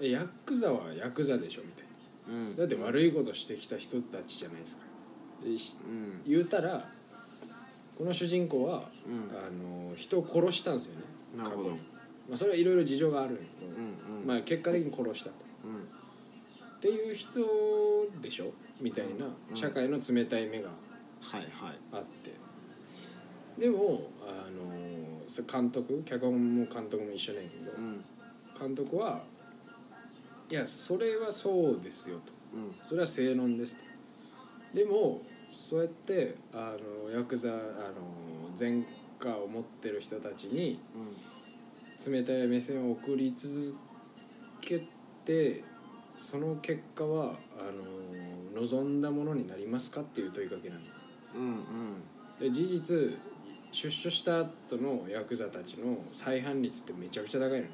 [0.00, 1.86] えヤクザはヤクザでしょみたい
[2.28, 2.50] うん。
[2.50, 4.82] なだって悪いことしてきた人たちじゃないですか。
[5.44, 6.22] でしうん。
[6.26, 6.84] 言うたら
[7.96, 9.30] この主人公は、うん。
[9.30, 9.50] あ
[9.90, 11.02] の人を殺したんですよね。
[11.36, 11.62] なるほど。
[11.64, 11.80] 過去に。
[12.28, 14.26] まあ、それはいろいろ事情があるんだけど、うんうん。
[14.26, 15.34] まあ、結果的に殺したと。
[15.64, 15.76] うん。
[15.76, 17.40] っていう人
[18.20, 18.52] でしょ？
[18.80, 19.56] みたいなうん。
[19.56, 20.68] 社会の冷たい目が
[21.20, 21.50] はいはい。
[21.92, 22.32] あって。
[23.58, 26.00] でもあのそれ監督？
[26.04, 28.04] 脚本も監督も一緒なんやけど、うん。
[28.56, 29.22] 監督は
[30.50, 32.32] いやそれはそうですよと。
[32.54, 32.74] うん。
[32.82, 33.84] それは正論ですと。
[34.74, 37.56] でもそうやってあのヤクザあの
[38.58, 38.82] 前
[39.18, 40.80] 科を持ってる人たちに
[42.06, 43.78] 冷たい目線を送り続
[44.60, 44.82] け
[45.24, 45.64] て
[46.16, 50.80] その結果はあの望んだものになりますかっていう問いかけなの
[51.34, 52.02] うんうん。
[52.40, 53.18] で事実
[53.70, 57.70] 出所した後のヤクザたちの再犯率ってめちゃくちゃ高いのね。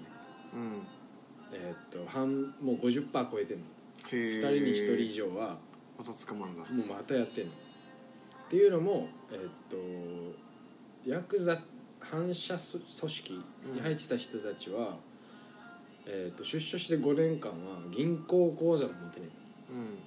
[0.54, 1.03] うん
[1.52, 3.64] えーっと半もう50%超えてんの。
[4.12, 5.56] へえ2人に1人以上は。
[5.96, 7.52] また捕まんだもうまたやってんの。
[7.52, 7.54] っ
[8.50, 11.60] ていうのもえーっとヤクザ
[12.00, 13.40] 反社組織
[13.72, 14.96] に入ってた人たちは、
[16.06, 19.28] えーっと出所して5年間は銀行口座も持てない
[19.70, 19.98] うん。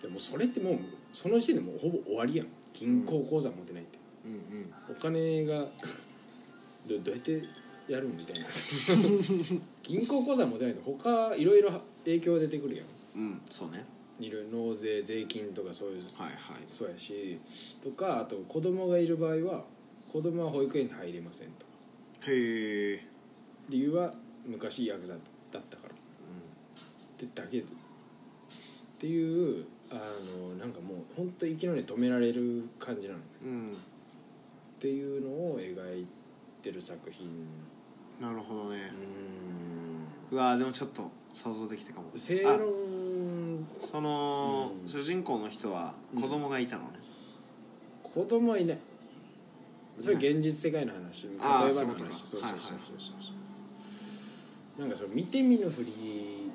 [0.00, 0.78] でもそれってもう
[1.12, 2.46] その時点でもうほぼ終わりやん。
[2.72, 4.94] 銀行口座持てないって、うん。
[4.96, 5.54] お金が
[6.86, 7.42] どどうやって
[7.88, 8.46] やるんみたいな
[9.82, 11.70] 銀行口座持てないと他いろいろ
[12.04, 12.86] 影響出てくるやん。
[13.16, 13.84] うんうんそうね。
[14.20, 16.36] いろいろ納税税金とかそういうはいはい。
[16.66, 17.38] そうやし
[17.82, 19.64] とかあと子供がいる場合は
[20.12, 21.66] 子供は保育園に入れませんと。
[22.30, 23.04] へえ。
[23.68, 24.14] 理由は
[24.46, 25.18] 昔ヤクザだ
[25.60, 25.92] ったから。
[25.94, 25.94] っ
[27.16, 27.62] てだけで。
[27.64, 27.66] っ
[28.98, 29.94] ていうあ
[30.40, 33.76] のなんかもう本当息の根止められる感じなのっうん。
[34.78, 36.06] ていうのを描い
[36.60, 37.26] てる作品。
[38.20, 38.78] なるほどね。
[38.92, 39.41] う
[40.32, 42.08] うわーでもちょっと想像できたかも。
[42.08, 44.88] ん正あ論そのうん。
[44.88, 46.88] 主人公の人は子供がいたのね。
[48.02, 48.78] 子供はいない。
[49.98, 51.28] それ現実世界の話。
[51.28, 52.10] 例えあーばのそういうことか。
[52.10, 53.32] 話そうそうそうそうはいはいそうそ
[54.78, 54.80] う。
[54.80, 56.50] なんかその見て見ぬふり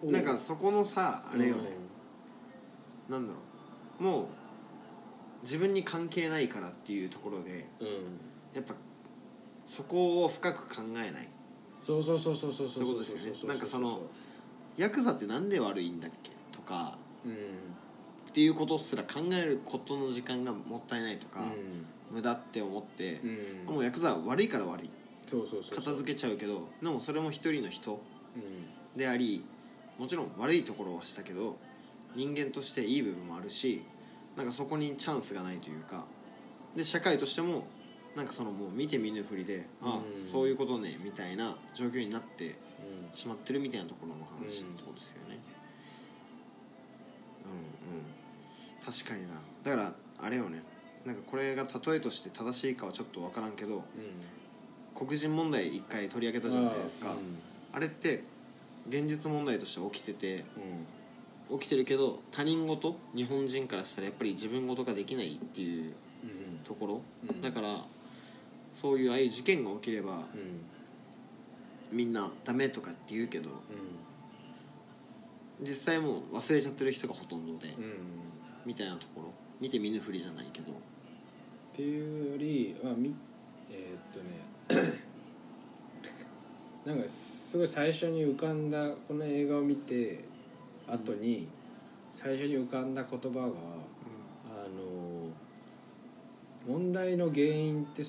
[0.00, 1.62] をなんかそこのさあれよね、
[3.08, 3.40] なんだろ
[3.98, 4.02] う。
[4.04, 4.26] もう
[5.42, 7.94] 自分に関係ないからっていうところでうん、うん。
[8.54, 8.74] やっぱ
[9.66, 11.28] そこを深く考えない
[11.88, 14.00] そうそうそうそうそうそうそういうことですよねなんかその
[14.76, 17.34] ヤクザってなんで悪いんだっけとかうんっ
[18.30, 21.40] ていうことすら考えることの時間がもったいないとか、
[22.10, 23.14] 無駄って思って
[23.66, 24.90] う、んもうヤクザは悪いから悪い
[25.26, 27.98] そうそうそう片付けちゃうけどでもそれも一人の人
[28.94, 29.42] であり
[29.98, 31.56] もちろん悪いところはしたけど
[32.14, 33.82] 人間としていい部分もあるし
[34.36, 36.04] なんかそこにチャンスがないというか
[36.76, 37.66] で社会としても
[38.18, 40.20] なんかそのもう見て見ぬふりで、あうん。
[40.20, 43.16] そういうことねみたいな状況になってうん。
[43.16, 45.38] しまってるみたいなところの話うんってことですよね。
[47.44, 47.52] うん。
[47.52, 47.54] う
[48.00, 48.04] ん
[48.84, 49.40] 確かにな。
[49.62, 49.94] だから
[50.26, 50.62] あれよね。
[51.06, 53.82] なんかこれが例えとして正しいかはちょっと分からんけどうん。
[54.94, 57.10] 黒人問題一回取り上げたじゃないですか。
[57.10, 57.16] あー
[57.74, 58.24] あれって
[58.88, 60.44] 現実問題として起きてて
[61.50, 61.58] うん。
[61.60, 66.58] 起きてるけど他人事日本人からしたらやっぱり自分事ができないっていううん。
[66.64, 67.00] ところ、
[67.30, 67.40] うん。
[67.40, 67.78] だから
[68.80, 70.24] そういうああいう事件が起きればうん。
[71.90, 73.52] みんなダメとかって言うけどう
[75.60, 77.94] 実際もう忘れちゃってる人がほとんどで、んうん。
[78.66, 80.72] みたいなところ見て見ぬふりじゃないけど。
[80.72, 80.74] っ
[81.74, 83.14] ていうよりまあみ
[83.70, 84.92] えーっとね
[86.84, 90.24] なんかすごい最初に浮かんだこの映画を見て
[90.86, 91.48] 後に
[92.10, 93.50] 最初に浮かんだ言葉が、あ
[94.70, 95.30] の
[96.66, 98.02] 問題の原因って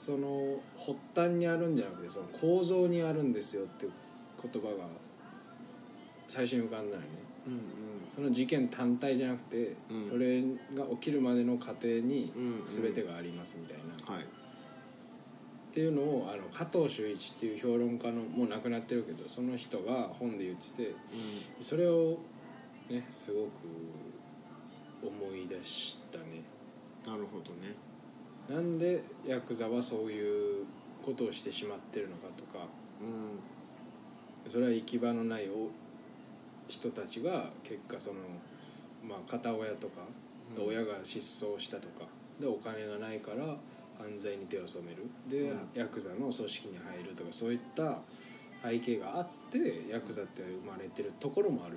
[0.00, 3.92] その発端にあるんじゃなくてその構造にあるんですよっていう
[4.42, 4.86] 言葉が
[6.26, 7.06] 最初に浮かんだよね。
[7.46, 7.60] うんうん。
[8.14, 10.00] その事件単体じゃなくて、うん。
[10.00, 10.40] それ
[10.74, 14.24] が起きるまでの過程にうん全てがありますみたいな、はい。
[14.24, 14.26] っ
[15.70, 20.94] ていうのをあの加藤修一っていう評論家のもう亡くなってるけどその人が本で言ってて
[21.60, 22.18] それを
[22.88, 23.68] ねすごく
[25.02, 26.42] 思い出したね。
[27.06, 27.74] なるほどね
[28.50, 30.64] なんでヤクザはそういう
[31.04, 32.66] ことをしてしまってるのかとか。
[33.00, 34.50] うん。
[34.50, 35.68] それは行き場のないお
[36.66, 38.16] 人たちが結果その
[39.06, 40.00] まあ片親とか、
[40.58, 40.66] うん。
[40.66, 42.04] 親が失踪したとか。
[42.40, 43.44] でお金がないから
[43.98, 45.04] 犯罪に手を染める。
[45.28, 45.68] で、うん。
[45.74, 47.98] ヤクザの組織に入るとかそういった
[48.64, 51.76] 背景があってヤクザって生まれてるところもある。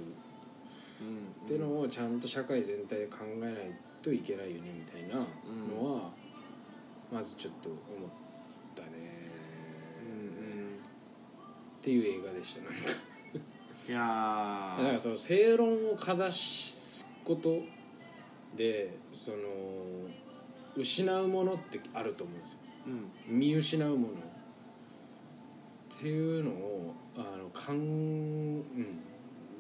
[1.01, 1.45] うん。
[1.45, 3.53] っていうのをちゃんと社会全体で考えない
[4.01, 6.09] といけないよねみたいなのは、
[7.13, 7.79] まずちょっと思っ
[8.73, 8.89] たね、
[10.01, 10.77] うんうん。
[11.77, 12.77] っていう映画でしたなんか。
[13.87, 17.61] いやだからその正論をかざすこと
[18.55, 19.37] でその
[20.77, 22.57] 失うものってあると思うんですよ。
[22.87, 23.37] うん。
[23.39, 28.63] 見失うものっていうのをあのかん、うん、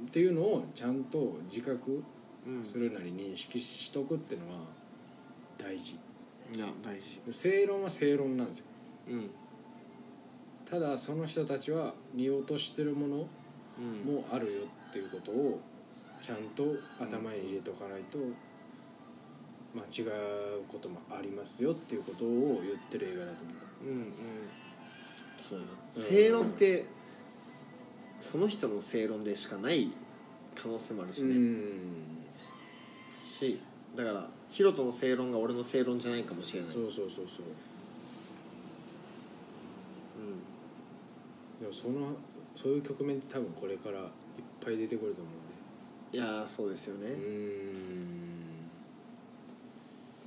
[0.07, 2.03] っていうのをちゃんと自覚
[2.47, 2.65] うん。
[2.65, 4.59] するなり認識しとくっていうのは
[5.57, 5.97] 大事
[6.55, 7.21] いや大事。
[7.31, 8.65] 正論は正論なんですよ。
[9.09, 9.29] うん。
[10.65, 13.27] ただその人たちは見落としてるもの
[13.79, 14.13] うん。
[14.13, 15.59] もあるよっていうことを
[16.21, 16.63] ちゃんと
[16.99, 18.19] 頭に入れておかないと
[19.75, 23.53] 間違うこともありますよっていうことを言ってる映画だと思
[23.85, 23.85] う。
[23.85, 24.13] うんうん。
[25.37, 26.03] そうなうん。
[26.03, 26.85] 正論って
[28.19, 29.91] その人の正論でしかない
[30.55, 32.23] 可能性もあるしね、うん。
[33.19, 33.59] し
[33.95, 36.73] だからヒロトの正論が俺の正論じゃないかもしれない。
[36.73, 37.45] そうそうそうそう。
[41.63, 42.07] でもその
[42.55, 44.05] そういう局面って多分これからいっ
[44.59, 45.29] ぱい出てくると思
[46.11, 48.69] うん、いやーそうですよね、うん。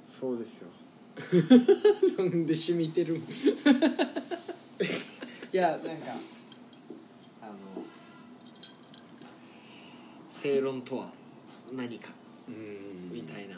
[0.02, 0.68] そうですよ。
[2.24, 3.16] なんで染みてる
[5.52, 5.87] いやなんか
[7.42, 7.55] あの
[10.42, 11.12] 正論とは
[11.74, 12.14] 何か。
[12.20, 13.56] うんみたいな。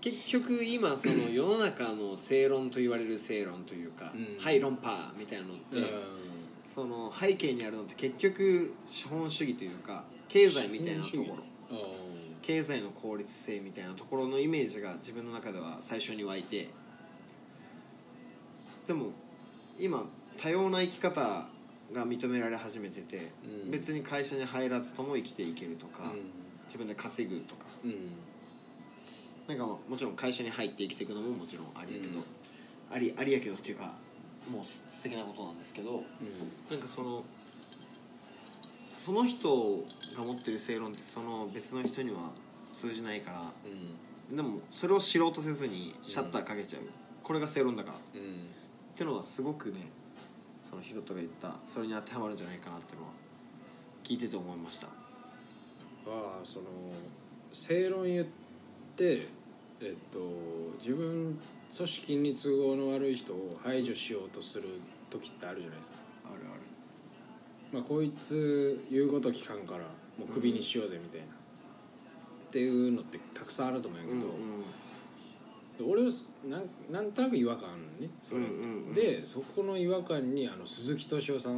[0.00, 4.38] 結局今その世の中の正論と言われる正論というか、うん。
[4.38, 5.78] はい論破みたいなのって、
[6.74, 11.36] その背景にあるのって結局資本主義というか経済みたいなとこ
[11.70, 11.78] ろ。
[11.78, 12.04] あ
[12.42, 16.68] 経済の効率性みたいなところのイメージが自分の中では最初に湧いて。
[18.86, 19.12] でも
[19.78, 20.04] 今
[20.36, 21.46] 多様な生き方
[21.92, 23.32] が認められ始めてて、
[23.64, 23.70] うん。
[23.70, 26.12] 別に会社に入らずとも生きていけるとか、
[26.66, 27.64] 自分で稼ぐとか。
[27.84, 27.90] うん。
[27.90, 27.96] うん
[29.46, 32.24] なんかももちろん会社に入って生きていくのももちろんありやけど、うん
[32.90, 33.94] ありありやけどっていうか
[34.50, 36.02] もう素敵なことなんですけどうん。
[36.70, 37.22] なんかその
[38.96, 39.84] その人
[40.16, 42.30] が持ってる正論ってその別の人には
[42.72, 43.42] 通じないから
[44.30, 44.36] うん。
[44.36, 46.82] でもそれを知ろうとせずにシャッターかけちゃう、
[47.22, 47.96] これが正論だから。
[47.96, 48.46] っうん。
[48.96, 49.80] ていうのはすごくね
[50.68, 53.12] そのヒロトが言ったそれに当てはまるんじゃないかなっていうのは
[54.02, 54.86] 聞いてて思いました
[56.06, 56.66] がその
[57.52, 58.26] 正論言っ
[58.96, 59.26] て
[59.80, 60.18] えっと
[60.78, 61.38] 自分
[61.74, 64.68] 組織に都合の悪い人を排除しようとする
[65.10, 66.60] 時ってあるじゃないですか、あるある。
[67.72, 69.80] まあ、こいつ言うこと聞かんから
[70.18, 76.08] もうクビにしようぜみたいな、っていうのってたくさんあると思うんやけうんど、俺は
[76.48, 78.40] なんなんとなく違和感あるのねそれ、
[78.94, 81.54] でそこの違和感にあの鈴木敏夫さん。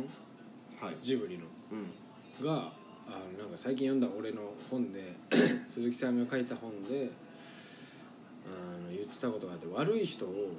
[0.81, 0.97] はい。
[1.03, 1.45] ジブリの。
[2.41, 2.47] うん。
[2.47, 2.73] が
[3.09, 5.13] あのなんか最近読んだ俺の本で
[5.69, 7.11] 鈴木さんが書いた本で
[8.47, 10.51] あの言ってたことがあって悪い人を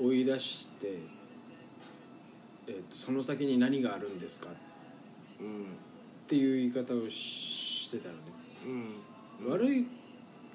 [0.00, 0.98] 追い出して、
[2.68, 4.48] えっとその先に何があるんですか？
[5.40, 5.64] うん
[6.24, 8.20] っていう言い方をしてたのね、
[9.42, 9.50] うん。
[9.50, 9.86] 悪い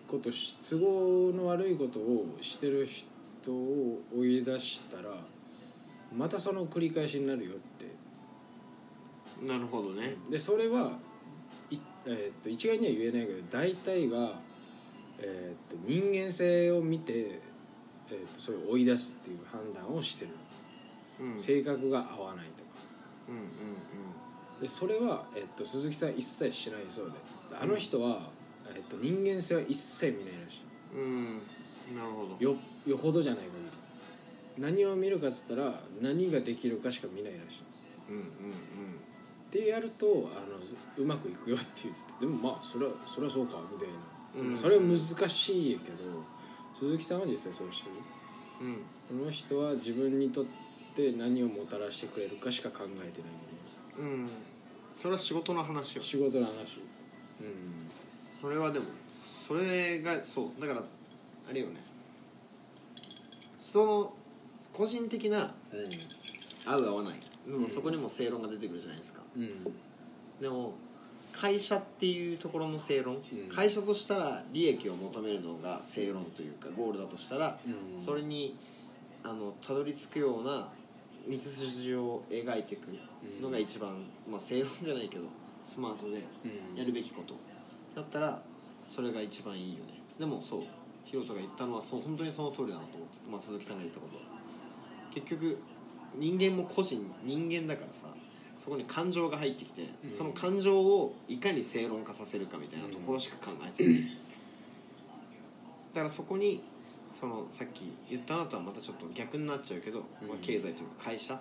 [0.07, 5.09] ことし都合の悪いことをしてる人を追い出したら
[6.15, 7.88] またその繰り返しになるよって
[9.47, 10.15] なるほどね。
[10.29, 10.97] でそれは
[11.71, 14.39] い、えーっと一概には言えないけど大体が、
[15.19, 20.32] えーっと人間性を見て、えーっとそういう追い出すっていう判断をしてる、
[21.21, 21.32] うん。
[21.34, 22.69] うん性格が合わないとか。
[23.29, 23.43] うんうん
[24.62, 27.12] でそれは、えーっと鈴木さん一切しないそう
[27.49, 27.56] で。
[27.60, 28.29] あの人は、
[28.73, 30.62] えーっと人間性は一切見ないらし
[30.95, 31.97] うんうん。
[31.97, 32.38] なるほど。
[32.39, 32.56] いよ
[32.88, 33.63] よほどじゃない限り
[34.56, 37.60] 何を見るかっつったら何ができるかしか見ないらしい。
[38.10, 38.23] うんうん
[39.53, 42.07] でやるとあのずうまくいくよって言ってて。
[42.21, 44.57] でもまあそれはそれはそうかみたいな、うん。
[44.57, 45.97] それは難しいけど
[46.73, 47.95] 鈴木さんは実際そうしてる？
[48.61, 48.67] うん。
[48.67, 50.45] うんこの人は自分にとっ
[50.95, 53.11] て何をもたらしてくれるかしか考えてない
[53.99, 54.29] うん。
[54.97, 56.01] それは仕事の話よ。
[56.01, 56.77] 仕事の話。
[56.77, 57.43] う
[58.41, 58.85] それはでも
[59.47, 60.61] それがそう。
[60.61, 61.83] だからあれよね。
[63.65, 64.13] 人の
[64.71, 65.41] 個人的なん。
[65.41, 65.53] う
[66.65, 67.19] 合う合わない。
[67.45, 69.19] でもそこにも正論が出てくるじゃないですか。
[69.19, 69.22] んうん
[70.41, 70.74] でも
[71.32, 73.22] 会社っていうところの正論、ん。
[73.50, 78.00] 会社としたら利益を求めるのが正論というかゴールだとしたら、うん。
[78.00, 78.56] それに
[79.24, 80.69] あのたどり着くような
[81.28, 82.89] 道筋を描いていく
[83.41, 85.26] のが一番、まあ、正論じゃないけど
[85.63, 86.78] スマートでうん。
[86.78, 87.34] やるべきこと、
[87.96, 88.41] だったら
[88.88, 90.02] それが一番いいよね。
[90.19, 90.63] でもそう
[91.06, 94.17] ヒロトが言ったのはそう本当にその通りだなと思って、まあ、鈴木さんが言ったこと。
[94.17, 94.24] は
[95.12, 95.60] 結局
[96.15, 98.08] 人間も個人人間だからさ
[98.63, 104.17] そこに感情が入ってきて、その感情をいかに正論化させるかみたいなところしか考えてない、
[105.93, 106.63] だからそこに
[107.10, 111.39] そのさっき言ったのとはまたちょっと逆になっちゃうけど、まあ、経済というか会社っ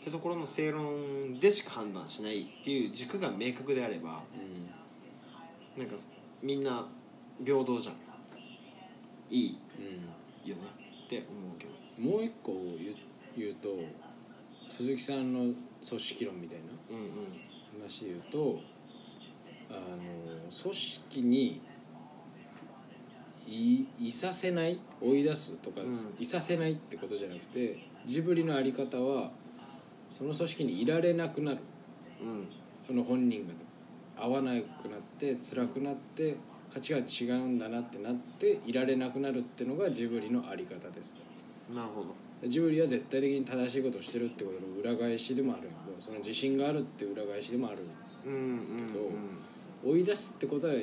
[0.00, 4.22] てところの正論でしか判断しないっていう軸が明確であれば
[5.76, 5.96] なんか
[6.42, 6.86] みんな
[7.44, 7.94] 平等じゃん。
[9.30, 10.62] いいうんよね
[11.06, 11.72] って思うけど。
[11.72, 12.94] うんもう一個言う
[13.36, 13.68] 言うと
[14.68, 15.54] 鈴木さんの
[15.86, 17.10] 組織論みたいなうんうん。
[17.80, 18.60] 話で言うと
[19.70, 19.98] あの
[20.62, 21.60] 組織に
[23.46, 25.92] いいさせない追い出すとか、うん。
[26.18, 29.30] いさせないってことじゃなくてジブリの在り方は
[30.08, 31.58] その組織にいられなくなる。
[32.22, 32.46] うん。
[32.80, 33.52] その本人が
[34.16, 36.36] 合わなくなって辛くなって
[36.72, 41.16] 価値観違うんだなってなっていられなくなるってのがジブリの在り方です。
[41.72, 45.62] なるほどジブリは絶対的に正しいことをしてるってことの裏返しでもある。
[45.62, 47.84] けどその自信があるって裏返しでもある。
[48.26, 48.62] うんうんうん
[49.84, 50.74] 追い出すってことは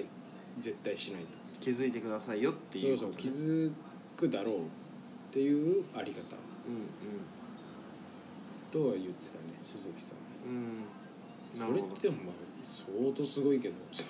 [0.59, 1.37] 絶対しないと。
[1.61, 3.71] 気づいてくださいよっていそううことねそう気づ
[4.17, 4.59] くだろうっ
[5.31, 6.19] ていうあり方。
[6.67, 6.85] うん
[8.71, 10.13] とは言ってたね鈴木さ
[10.45, 10.49] ん。
[10.49, 10.83] うん。
[11.53, 13.75] それってまあ相当すごいけど。
[13.91, 14.05] す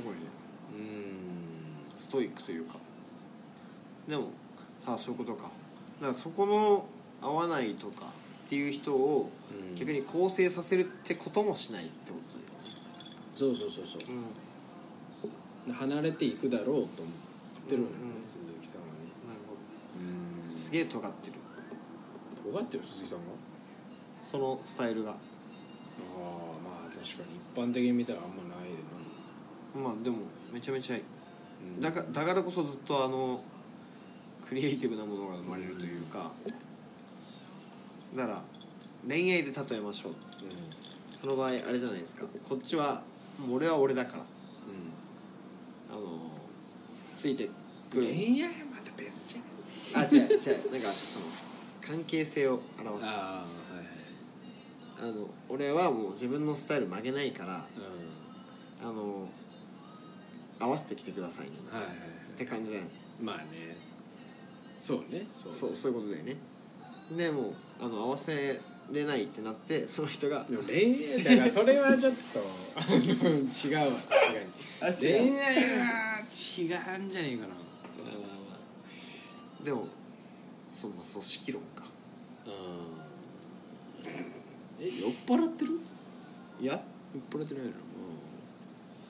[0.00, 0.20] ごいね。
[0.74, 2.00] うん。
[2.00, 2.76] ストイックというか。
[4.08, 4.28] でも
[4.84, 5.44] さあそういうことか。
[5.44, 5.63] だ
[6.04, 6.86] からそこの
[7.20, 8.06] 合わないとか
[8.46, 9.30] っていう人を
[9.70, 9.74] うん。
[9.74, 12.70] 逆に構成させるってこともしないってことだよね。
[13.34, 14.14] そうそうそうそう。
[15.66, 15.74] うん。
[15.74, 16.86] 離れていくだろうと思っ
[17.68, 18.92] てるのよね、うん鈴木さんはね。
[19.26, 19.56] なるほ
[19.98, 20.50] うん。
[20.50, 21.32] どすげえ尖ってる。
[22.52, 23.24] 尖ってる鈴木さんが？
[24.22, 25.12] そのスタイルが。
[25.12, 25.16] ああ
[26.62, 27.36] まあ確かに。
[27.36, 30.18] 一般的に見たらあんまないでまあでも
[30.52, 31.02] めちゃめちゃいい。
[31.80, 33.42] なだかだからこそずっとあの
[34.46, 36.30] クリエイティブなものが生まれるというか
[38.14, 38.42] だから
[39.08, 40.12] 恋愛で例えましょう。
[40.12, 40.18] うん。
[41.12, 42.24] その場合あれじゃないですか。
[42.48, 43.02] こっちは
[43.50, 44.24] 俺は俺だから。
[45.90, 46.00] あの
[47.16, 47.48] ついて
[47.90, 48.06] くる。
[48.06, 50.02] 恋愛はまた別じゃん。
[50.02, 50.72] あ違う違う。
[50.72, 51.26] なんかその
[51.80, 53.08] 関係性を表す。
[53.08, 53.86] ああはい
[55.00, 57.62] あの俺はもう自分のスタイル曲げないからはい
[58.82, 59.28] あの
[60.60, 61.52] 合わせてきてくださいね。
[61.70, 61.96] うんはいはい。
[62.34, 62.84] って感じだよ
[63.20, 63.73] まあね
[64.84, 65.26] そうね。
[65.32, 65.58] そうね。
[65.58, 66.36] そうそういうことだよね。
[67.16, 68.60] でもあの合わせ
[68.92, 72.38] れないってなってその人がでも恋愛だからそれはちょっと
[72.76, 74.46] あの違うわさすがに。
[74.82, 74.96] あ違う。
[74.96, 77.54] 恋愛は違うんじゃねえかな。
[79.64, 79.88] でも
[80.70, 81.84] そうまあ組織論か。
[84.78, 85.80] え酔っ払ってる？
[86.60, 86.78] いや？
[87.14, 87.70] 酔っ払ってないの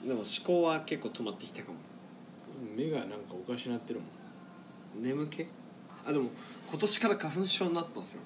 [0.07, 1.79] でも思考は結構止まってきたかも。
[2.68, 4.07] うん目がなんかおかしなってるも
[5.01, 5.03] ん。
[5.03, 5.49] 眠気？
[6.07, 6.30] あでも
[6.70, 8.20] 今年から花粉症になったんですよ。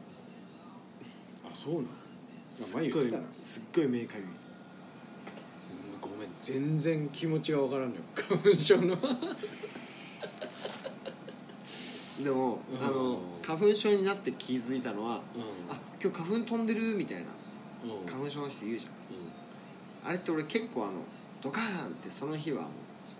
[1.51, 1.87] あそうなの？
[1.87, 4.27] あ前っすっごい目かゆい。
[6.01, 8.03] ごめん全然気持ちがわからんのよ。
[8.15, 8.97] 花粉症の。
[12.25, 12.87] でもうん。
[12.87, 15.73] あの花粉症になって気づいたのはうん。
[15.73, 17.27] あ今日花粉飛んでるみたいな
[17.85, 18.07] うん。
[18.07, 18.93] 花粉症の人言うじゃん。
[20.09, 21.03] あれって俺結構あの
[21.41, 22.69] ドカーンってその日はも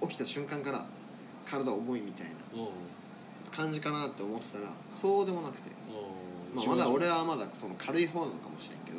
[0.03, 0.87] う起きた瞬間から
[1.45, 2.33] 体重いみたいな
[3.51, 5.71] 感じかなって思ってたらそうでもなくて、
[6.55, 6.67] うん。
[6.67, 8.99] まあ、まだ俺はまだその軽い方なのかもしれんけど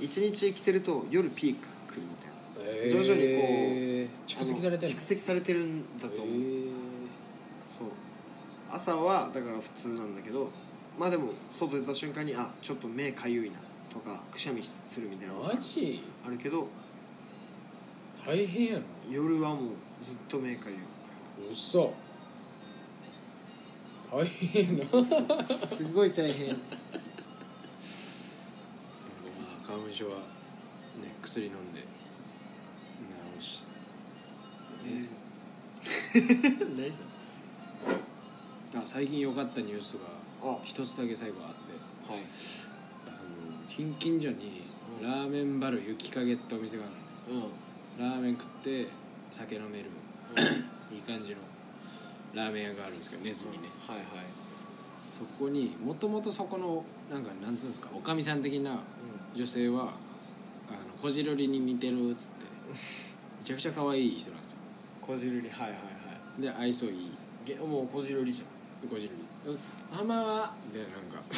[0.00, 2.34] 一日生きてると夜ピーク来るみたいな。
[2.58, 2.90] えー。
[2.90, 6.34] 徐々にこう蓄積されてる蓄積されてるんだと思う、
[7.66, 7.88] そう。
[8.70, 10.50] 朝はだから普通なんだけど
[10.98, 16.02] まあでも外出た瞬間にあちょっと目かゆいなとかくしゃみするみたいなのがマジ？
[16.26, 16.68] あるけど
[18.26, 18.80] 大変やな。
[19.10, 19.68] 夜はもう
[20.02, 21.92] ずっと目かゆい嘘
[24.14, 26.48] 大変やなすごい大変。
[26.50, 26.54] ま
[29.66, 30.22] あ花粉症はね
[31.20, 31.80] 薬飲んで
[33.40, 33.66] 治し
[36.76, 36.92] 何
[38.82, 40.02] あ最近良かったニュースが
[40.48, 41.54] あ一つだけ最後あっ
[42.06, 42.12] て。
[42.12, 42.22] はい。
[43.06, 44.62] あの近近所に
[45.00, 46.86] うんラーメンバル雪影ってお店があ
[47.28, 47.52] るのうん。
[48.10, 48.86] ラーメン食って
[49.32, 49.86] 酒飲める。
[50.92, 51.38] いい感じの
[52.34, 53.58] ラーメン屋があるんですけど根津にね。
[53.86, 54.06] はいはい。
[55.16, 58.80] そこにもともとそこのなんかなんつうんですかおかみさん的な
[59.34, 59.90] 女性はあの
[61.00, 62.44] こじるりに似てるっつって
[63.38, 64.58] めちゃくちゃ可愛い人なんですよ。
[65.00, 65.78] こじるりはいはいは
[66.38, 66.42] い。
[66.42, 67.10] で愛想いい。
[67.44, 68.88] げもうこじるりじゃん。
[68.88, 69.24] こじるり
[69.92, 71.22] 「あまは」でなんか。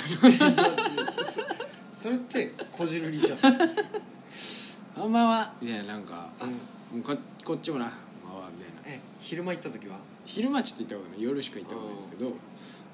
[2.02, 3.38] それってこじるりじゃん
[4.96, 6.52] 「あまは」みたいななんか「あも
[6.98, 7.86] うここっちもな。
[8.24, 8.96] まは」みたいな。
[8.98, 9.98] え昼間行った時は？
[10.26, 12.32] 昼間ちょっと行ったことない夜しか行ったことないんですけど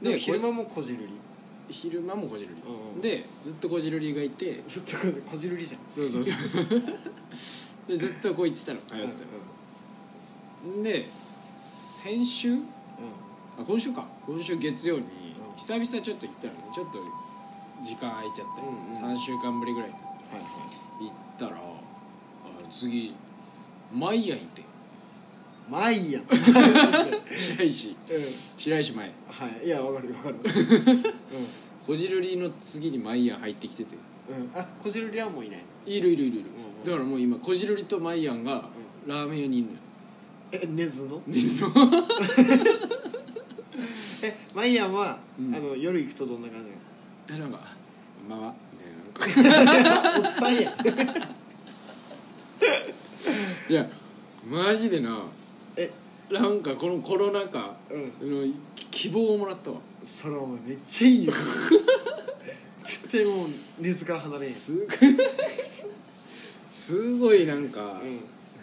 [0.02, 1.20] で昼間もこじるり。
[1.70, 2.54] 昼間もこじる
[2.96, 4.62] り、でずっとこじるりがいて。
[4.66, 4.96] ずっと
[5.30, 5.80] こじるりじゃん。
[5.88, 6.36] そうそうそう。
[7.88, 11.06] でずっとこう言ってたの通ってたの、で
[12.02, 12.50] 先週？
[12.50, 12.62] うん。
[13.58, 14.04] あ今週か。
[14.26, 15.06] 今週月曜にん。
[15.56, 16.58] 久々ちょっと行ったらね。
[16.74, 16.98] ちょっと
[17.82, 19.14] 時間空いちゃって、うんうん。
[19.14, 19.94] 3週間ぶりぐらいに。
[19.94, 20.04] はい
[20.34, 20.40] は
[21.00, 21.04] い。
[21.06, 23.14] 行ったらあ次
[23.94, 24.62] マイヤンいて
[25.70, 26.20] まあいいや。
[26.20, 27.96] ん白石。
[28.58, 29.12] 白石前は
[29.62, 29.66] い。
[29.66, 30.36] いやわかるわかる。
[31.86, 33.96] こじるりの次にマイヤン入ってきてて。
[34.28, 36.84] うん、うん、あこじるりはもういないいるいるいるいる、うんうん。
[36.84, 38.64] だからもう今こじるりとマイヤンが
[39.06, 39.78] ラーメン屋にいるのよ。
[40.52, 41.22] え根津の？
[41.26, 41.68] 水の。
[44.24, 45.54] えマイヤンは、うん。
[45.54, 46.70] あの夜行くとどんな感じ
[47.34, 47.58] えなんか
[48.28, 48.84] 「まあ」みた
[49.40, 50.74] いなおっさんやん。
[53.68, 53.86] いや
[54.48, 55.22] マジでな
[55.76, 55.90] え
[56.30, 58.46] なんかこのコロナ禍うん。
[58.48, 58.54] の
[58.90, 59.76] 希望をもらったわ。
[60.02, 61.32] それお前めっちゃいいよ。
[62.84, 63.48] 絶対もう
[63.80, 64.58] 根津から離れんやん。
[64.58, 64.88] すごい
[66.70, 68.20] すごいなんか、うん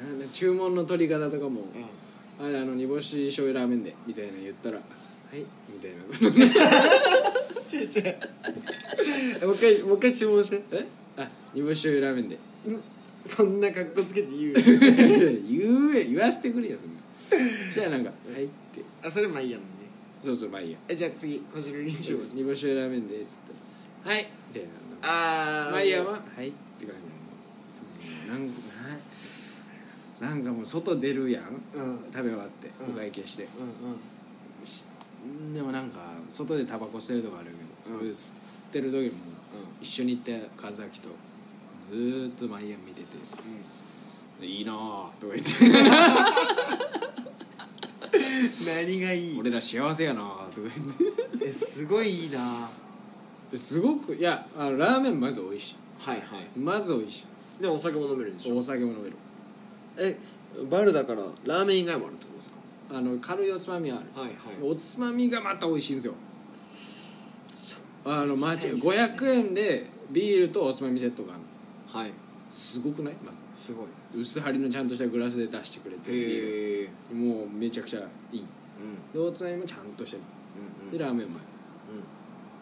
[0.08, 1.84] なんだ注文の取り方とかもうん
[2.40, 4.82] 「ああの煮干し醤油ラーメンで」みたいな言ったら「は
[5.36, 5.40] い」
[5.70, 5.98] みたいな。
[7.72, 8.18] 違う違う。
[9.42, 10.64] えもう一回もう一回注文して。
[10.72, 10.88] え？
[11.18, 12.38] あ煮干し醤油ラーメンで。
[12.68, 12.82] うん
[13.26, 16.99] そんな格好つけて言う 言え言わせてくれよそんな
[17.30, 17.36] そ
[17.72, 18.84] したらなんか「はい」って。
[19.04, 19.74] あそれマイヤンのね。
[20.20, 20.78] そうそうまあいいや。
[20.88, 23.54] えじゃあ次こじるりにしよう煮干しラーメンですっ
[24.04, 24.10] て。
[24.10, 24.70] はいみたいな。
[25.02, 25.72] あー。
[25.72, 27.02] まあいいやははいって感じ
[27.70, 28.54] そのなんか
[30.20, 31.62] ななんかもう外出るやん。
[31.74, 31.84] うん。
[31.84, 32.94] うん食べ終わってうん。
[32.94, 34.86] お会計して、うんし
[35.54, 36.00] でもなんか
[36.30, 37.52] 外でタバコ吸ってるとかある
[37.84, 38.00] けど、うん。
[38.00, 38.36] それ吸っ
[38.72, 39.20] てる時も
[39.82, 40.24] 一緒に行っ
[40.58, 41.10] た和明と
[41.86, 43.08] ずーっとマイアン見てて
[44.46, 45.52] 「いいなあとか言って
[48.66, 49.40] 何がい「い？
[49.40, 50.22] 俺ら幸せやな。
[50.22, 50.68] あとか
[51.44, 52.70] えすごいいいな。
[53.56, 55.76] すごくいやあのラーメンまず美味しい。
[56.00, 56.60] はいはい。
[56.60, 57.26] まず美味し
[57.60, 57.62] い。
[57.62, 58.58] でお酒も飲めるんでしょ？
[58.58, 59.16] お酒も飲める。
[59.98, 60.18] え
[60.70, 62.56] バルだからラーメン以外もあるってことですか？
[62.98, 64.06] あの軽いおつまみはある。
[64.22, 64.32] はい
[64.62, 66.14] おつまみがまた美味しいんですよ。
[68.06, 71.42] あのマジそう500円でビールとおつまみセットがある
[71.94, 72.00] の。
[72.02, 72.12] はい
[72.50, 73.14] すごくない？
[73.24, 73.44] まず。
[73.56, 73.88] すごい。
[74.20, 78.00] 薄張りのちゃんとしたグラスで出してくれてもうめちゃくちゃ
[78.32, 78.40] いい。
[78.42, 79.12] うん。
[79.14, 80.24] でおつまみもちゃんとしてる。
[80.82, 80.92] うんうん。
[80.92, 81.36] でラーメンうま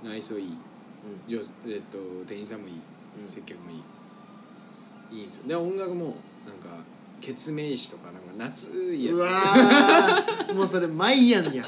[0.03, 0.45] うい内装いい。
[0.47, 0.49] ん。
[1.27, 2.73] 上手えっと店員さんもいい、
[3.21, 3.27] うん。
[3.27, 5.17] 接客もいい。
[5.17, 5.43] いいんですよ。
[5.47, 6.15] で音楽も
[6.45, 6.67] なんか
[7.21, 9.15] 決命詞とかなんか夏いやつ。
[9.15, 10.53] うわー。
[10.55, 11.63] もうそれマイアンや。
[11.63, 11.65] ん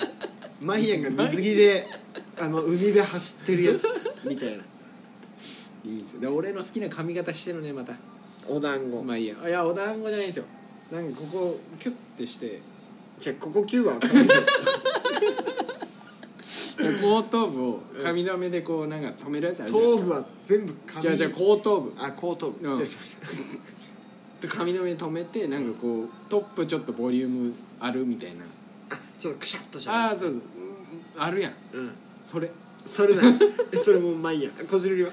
[0.65, 1.87] マイアンが水着で
[2.37, 3.85] あの海で走ってるやつ
[4.27, 4.63] みたいな。
[5.85, 6.19] いいんですよ。
[6.19, 7.93] で俺の好きな髪型してるねまた
[8.49, 9.01] お団子。
[9.03, 9.35] まあいいや。
[9.47, 10.45] いやお団子じゃないんですよ。
[10.91, 12.61] なんかここキュッてして。
[13.19, 13.99] じゃあここ9は
[17.01, 20.01] 後 頭部を髪留めでこうなんか止めるやつあるじゃないですか。
[20.01, 21.93] 頭部は全部髪じゃあじゃあ後頭部。
[21.97, 22.65] あ後頭部。
[22.69, 22.79] うん。
[22.79, 23.27] 失礼しました。
[24.47, 28.45] で髪留め止めてなんかこうトップちょっとボリュームあるみたいな。
[28.89, 30.31] あちょっとくしゃっとしたああそう。
[30.31, 30.41] うん
[31.17, 31.53] あるやん。
[31.73, 31.91] うん。
[32.23, 32.49] それ。
[32.85, 33.21] それだ。
[33.73, 35.11] えそれもマイアンこじるりは？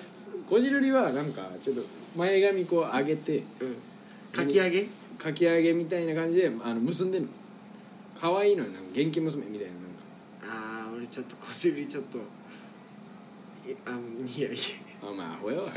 [0.49, 1.83] こじるりはなんかちょっと
[2.17, 3.45] 前髪こう上げてうん。
[4.33, 4.87] かき揚げ？
[5.19, 7.29] かき揚げみたいな感じであの結んでんの。
[8.19, 10.05] 可愛いのよなんか元気娘みたいななんか。
[10.43, 12.23] ああ俺ちょっとこじるりちょっとい
[13.87, 13.99] あ
[14.39, 14.51] いやい。
[14.53, 14.57] や
[15.03, 15.69] あまあアホやわ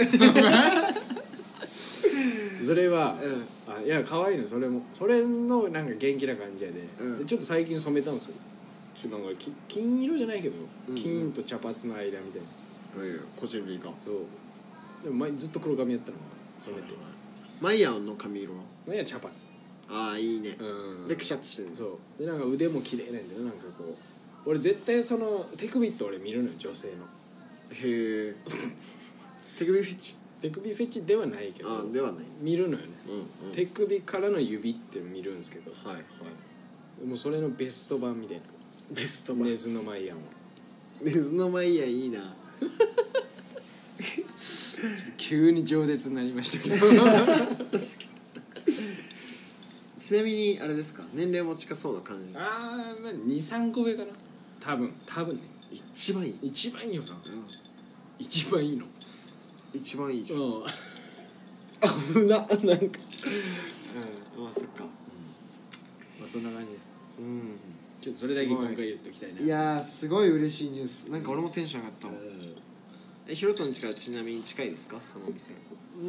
[2.63, 3.17] それは、う
[3.71, 4.85] あいや可愛いのそれも。
[4.93, 7.17] それのなんか元気な感じやで,、うん。
[7.19, 8.33] でちょっと最近染めたんですよ。
[8.95, 10.55] ちょっとなんかき金色じゃないけど、
[10.87, 12.47] うん金と茶髪の間みたいな。
[13.35, 14.15] こじるりがそう。
[15.03, 16.17] でも前ずっと黒髪やったの。
[16.17, 16.23] が
[16.59, 16.93] 染めて
[17.61, 18.63] マイアンの髪色は？
[18.87, 19.33] 前は茶髪
[19.89, 20.55] ああいいね。
[20.59, 21.07] うん。
[21.07, 21.69] でくしゃっとしてる。
[21.73, 22.21] そう。
[22.21, 23.95] でなんか腕も綺麗なんだよなんかこう。
[24.49, 26.93] 俺絶対その手首って俺見るのよ女性の。
[27.71, 28.35] へえ
[29.57, 32.83] 手首フィッチ手首フェチではないけどあではない見るのよね、
[33.41, 33.53] うんうん。
[33.53, 35.71] 手首からの指って見るんですけど。
[35.71, 37.05] はいはい。
[37.05, 38.43] もうそれのベスト版みたいな。
[38.95, 40.23] ベストバネズのマイアンは
[41.01, 42.19] ネズのマイアンいいな
[45.17, 46.77] 急に饒舌になりましたけど。
[49.99, 51.03] ちなみにあれですか？
[51.13, 52.35] 年齢も近そうな感じ？
[52.35, 54.11] ああまあ23個上かな。
[54.59, 55.41] 多分多分ね。
[55.71, 57.09] 一番いい、一番いいよな。
[57.11, 57.19] うん、
[58.17, 58.85] 一番いいの。
[59.71, 60.63] 一番いいじゃん、うん。
[62.25, 62.65] 危ななんか。
[62.65, 64.43] うん。
[64.43, 64.83] まあそっか。
[66.19, 66.91] まあそんな感じです。
[67.19, 67.41] うん。
[68.01, 69.39] ちょっとそれだけ今回言っておきたいな。
[69.41, 71.03] いやーすごい嬉しいニュース。
[71.11, 72.17] なんか俺もテンション上がったもん。
[72.17, 72.19] う
[73.29, 74.97] えヒロトの家からちなみに近いですか？
[75.11, 75.51] そのお店。
[75.51, 75.53] ん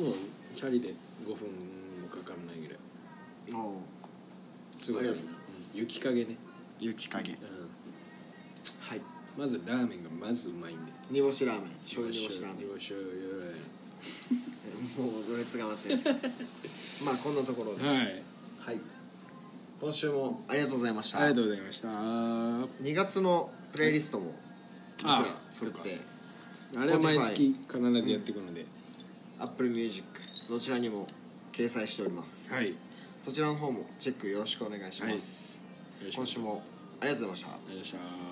[0.05, 0.15] もう
[0.55, 0.89] チャリで
[1.25, 1.49] 5分
[2.03, 2.79] もかからないぐらい。
[3.55, 3.81] お
[4.77, 5.03] すごい。
[5.03, 5.41] ありがとうござい
[5.75, 5.81] うん。
[5.81, 6.37] 雪かげね、
[6.79, 7.33] 雪影。
[7.33, 7.39] うん、
[8.81, 9.01] はい。
[9.39, 10.93] まずラーメンがまずうまいんで。
[11.11, 11.71] 煮干しラーメン。
[11.85, 12.67] 醤油煮干しラーメン。
[12.67, 12.93] 煮干し
[14.99, 16.31] もう行列が待ってる
[17.05, 17.87] まあこんなところで。
[17.87, 17.97] はい。
[17.99, 18.81] はい。
[19.81, 21.19] 今週もありがとうございました。
[21.21, 21.93] ありがとうございましたあ
[22.83, 24.35] 2月のプレイリストも
[24.99, 25.99] 僕らあ作って
[26.87, 28.67] れは毎月必ずやっていくので、
[29.39, 30.05] Apple Music
[30.49, 31.07] どちらにも
[31.53, 32.53] 掲載しております。
[32.53, 32.75] はい。
[33.21, 35.61] そちらの方もチェックよろしくお願いします、
[36.01, 36.13] はい。
[36.13, 36.63] 今週も
[37.01, 38.31] ありがとうございましたありがとうございました。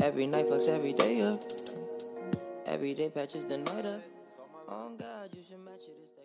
[0.00, 1.57] Every night fucks every day up.
[2.78, 4.02] Every day patches the night up.
[4.68, 6.17] On God, you should match it.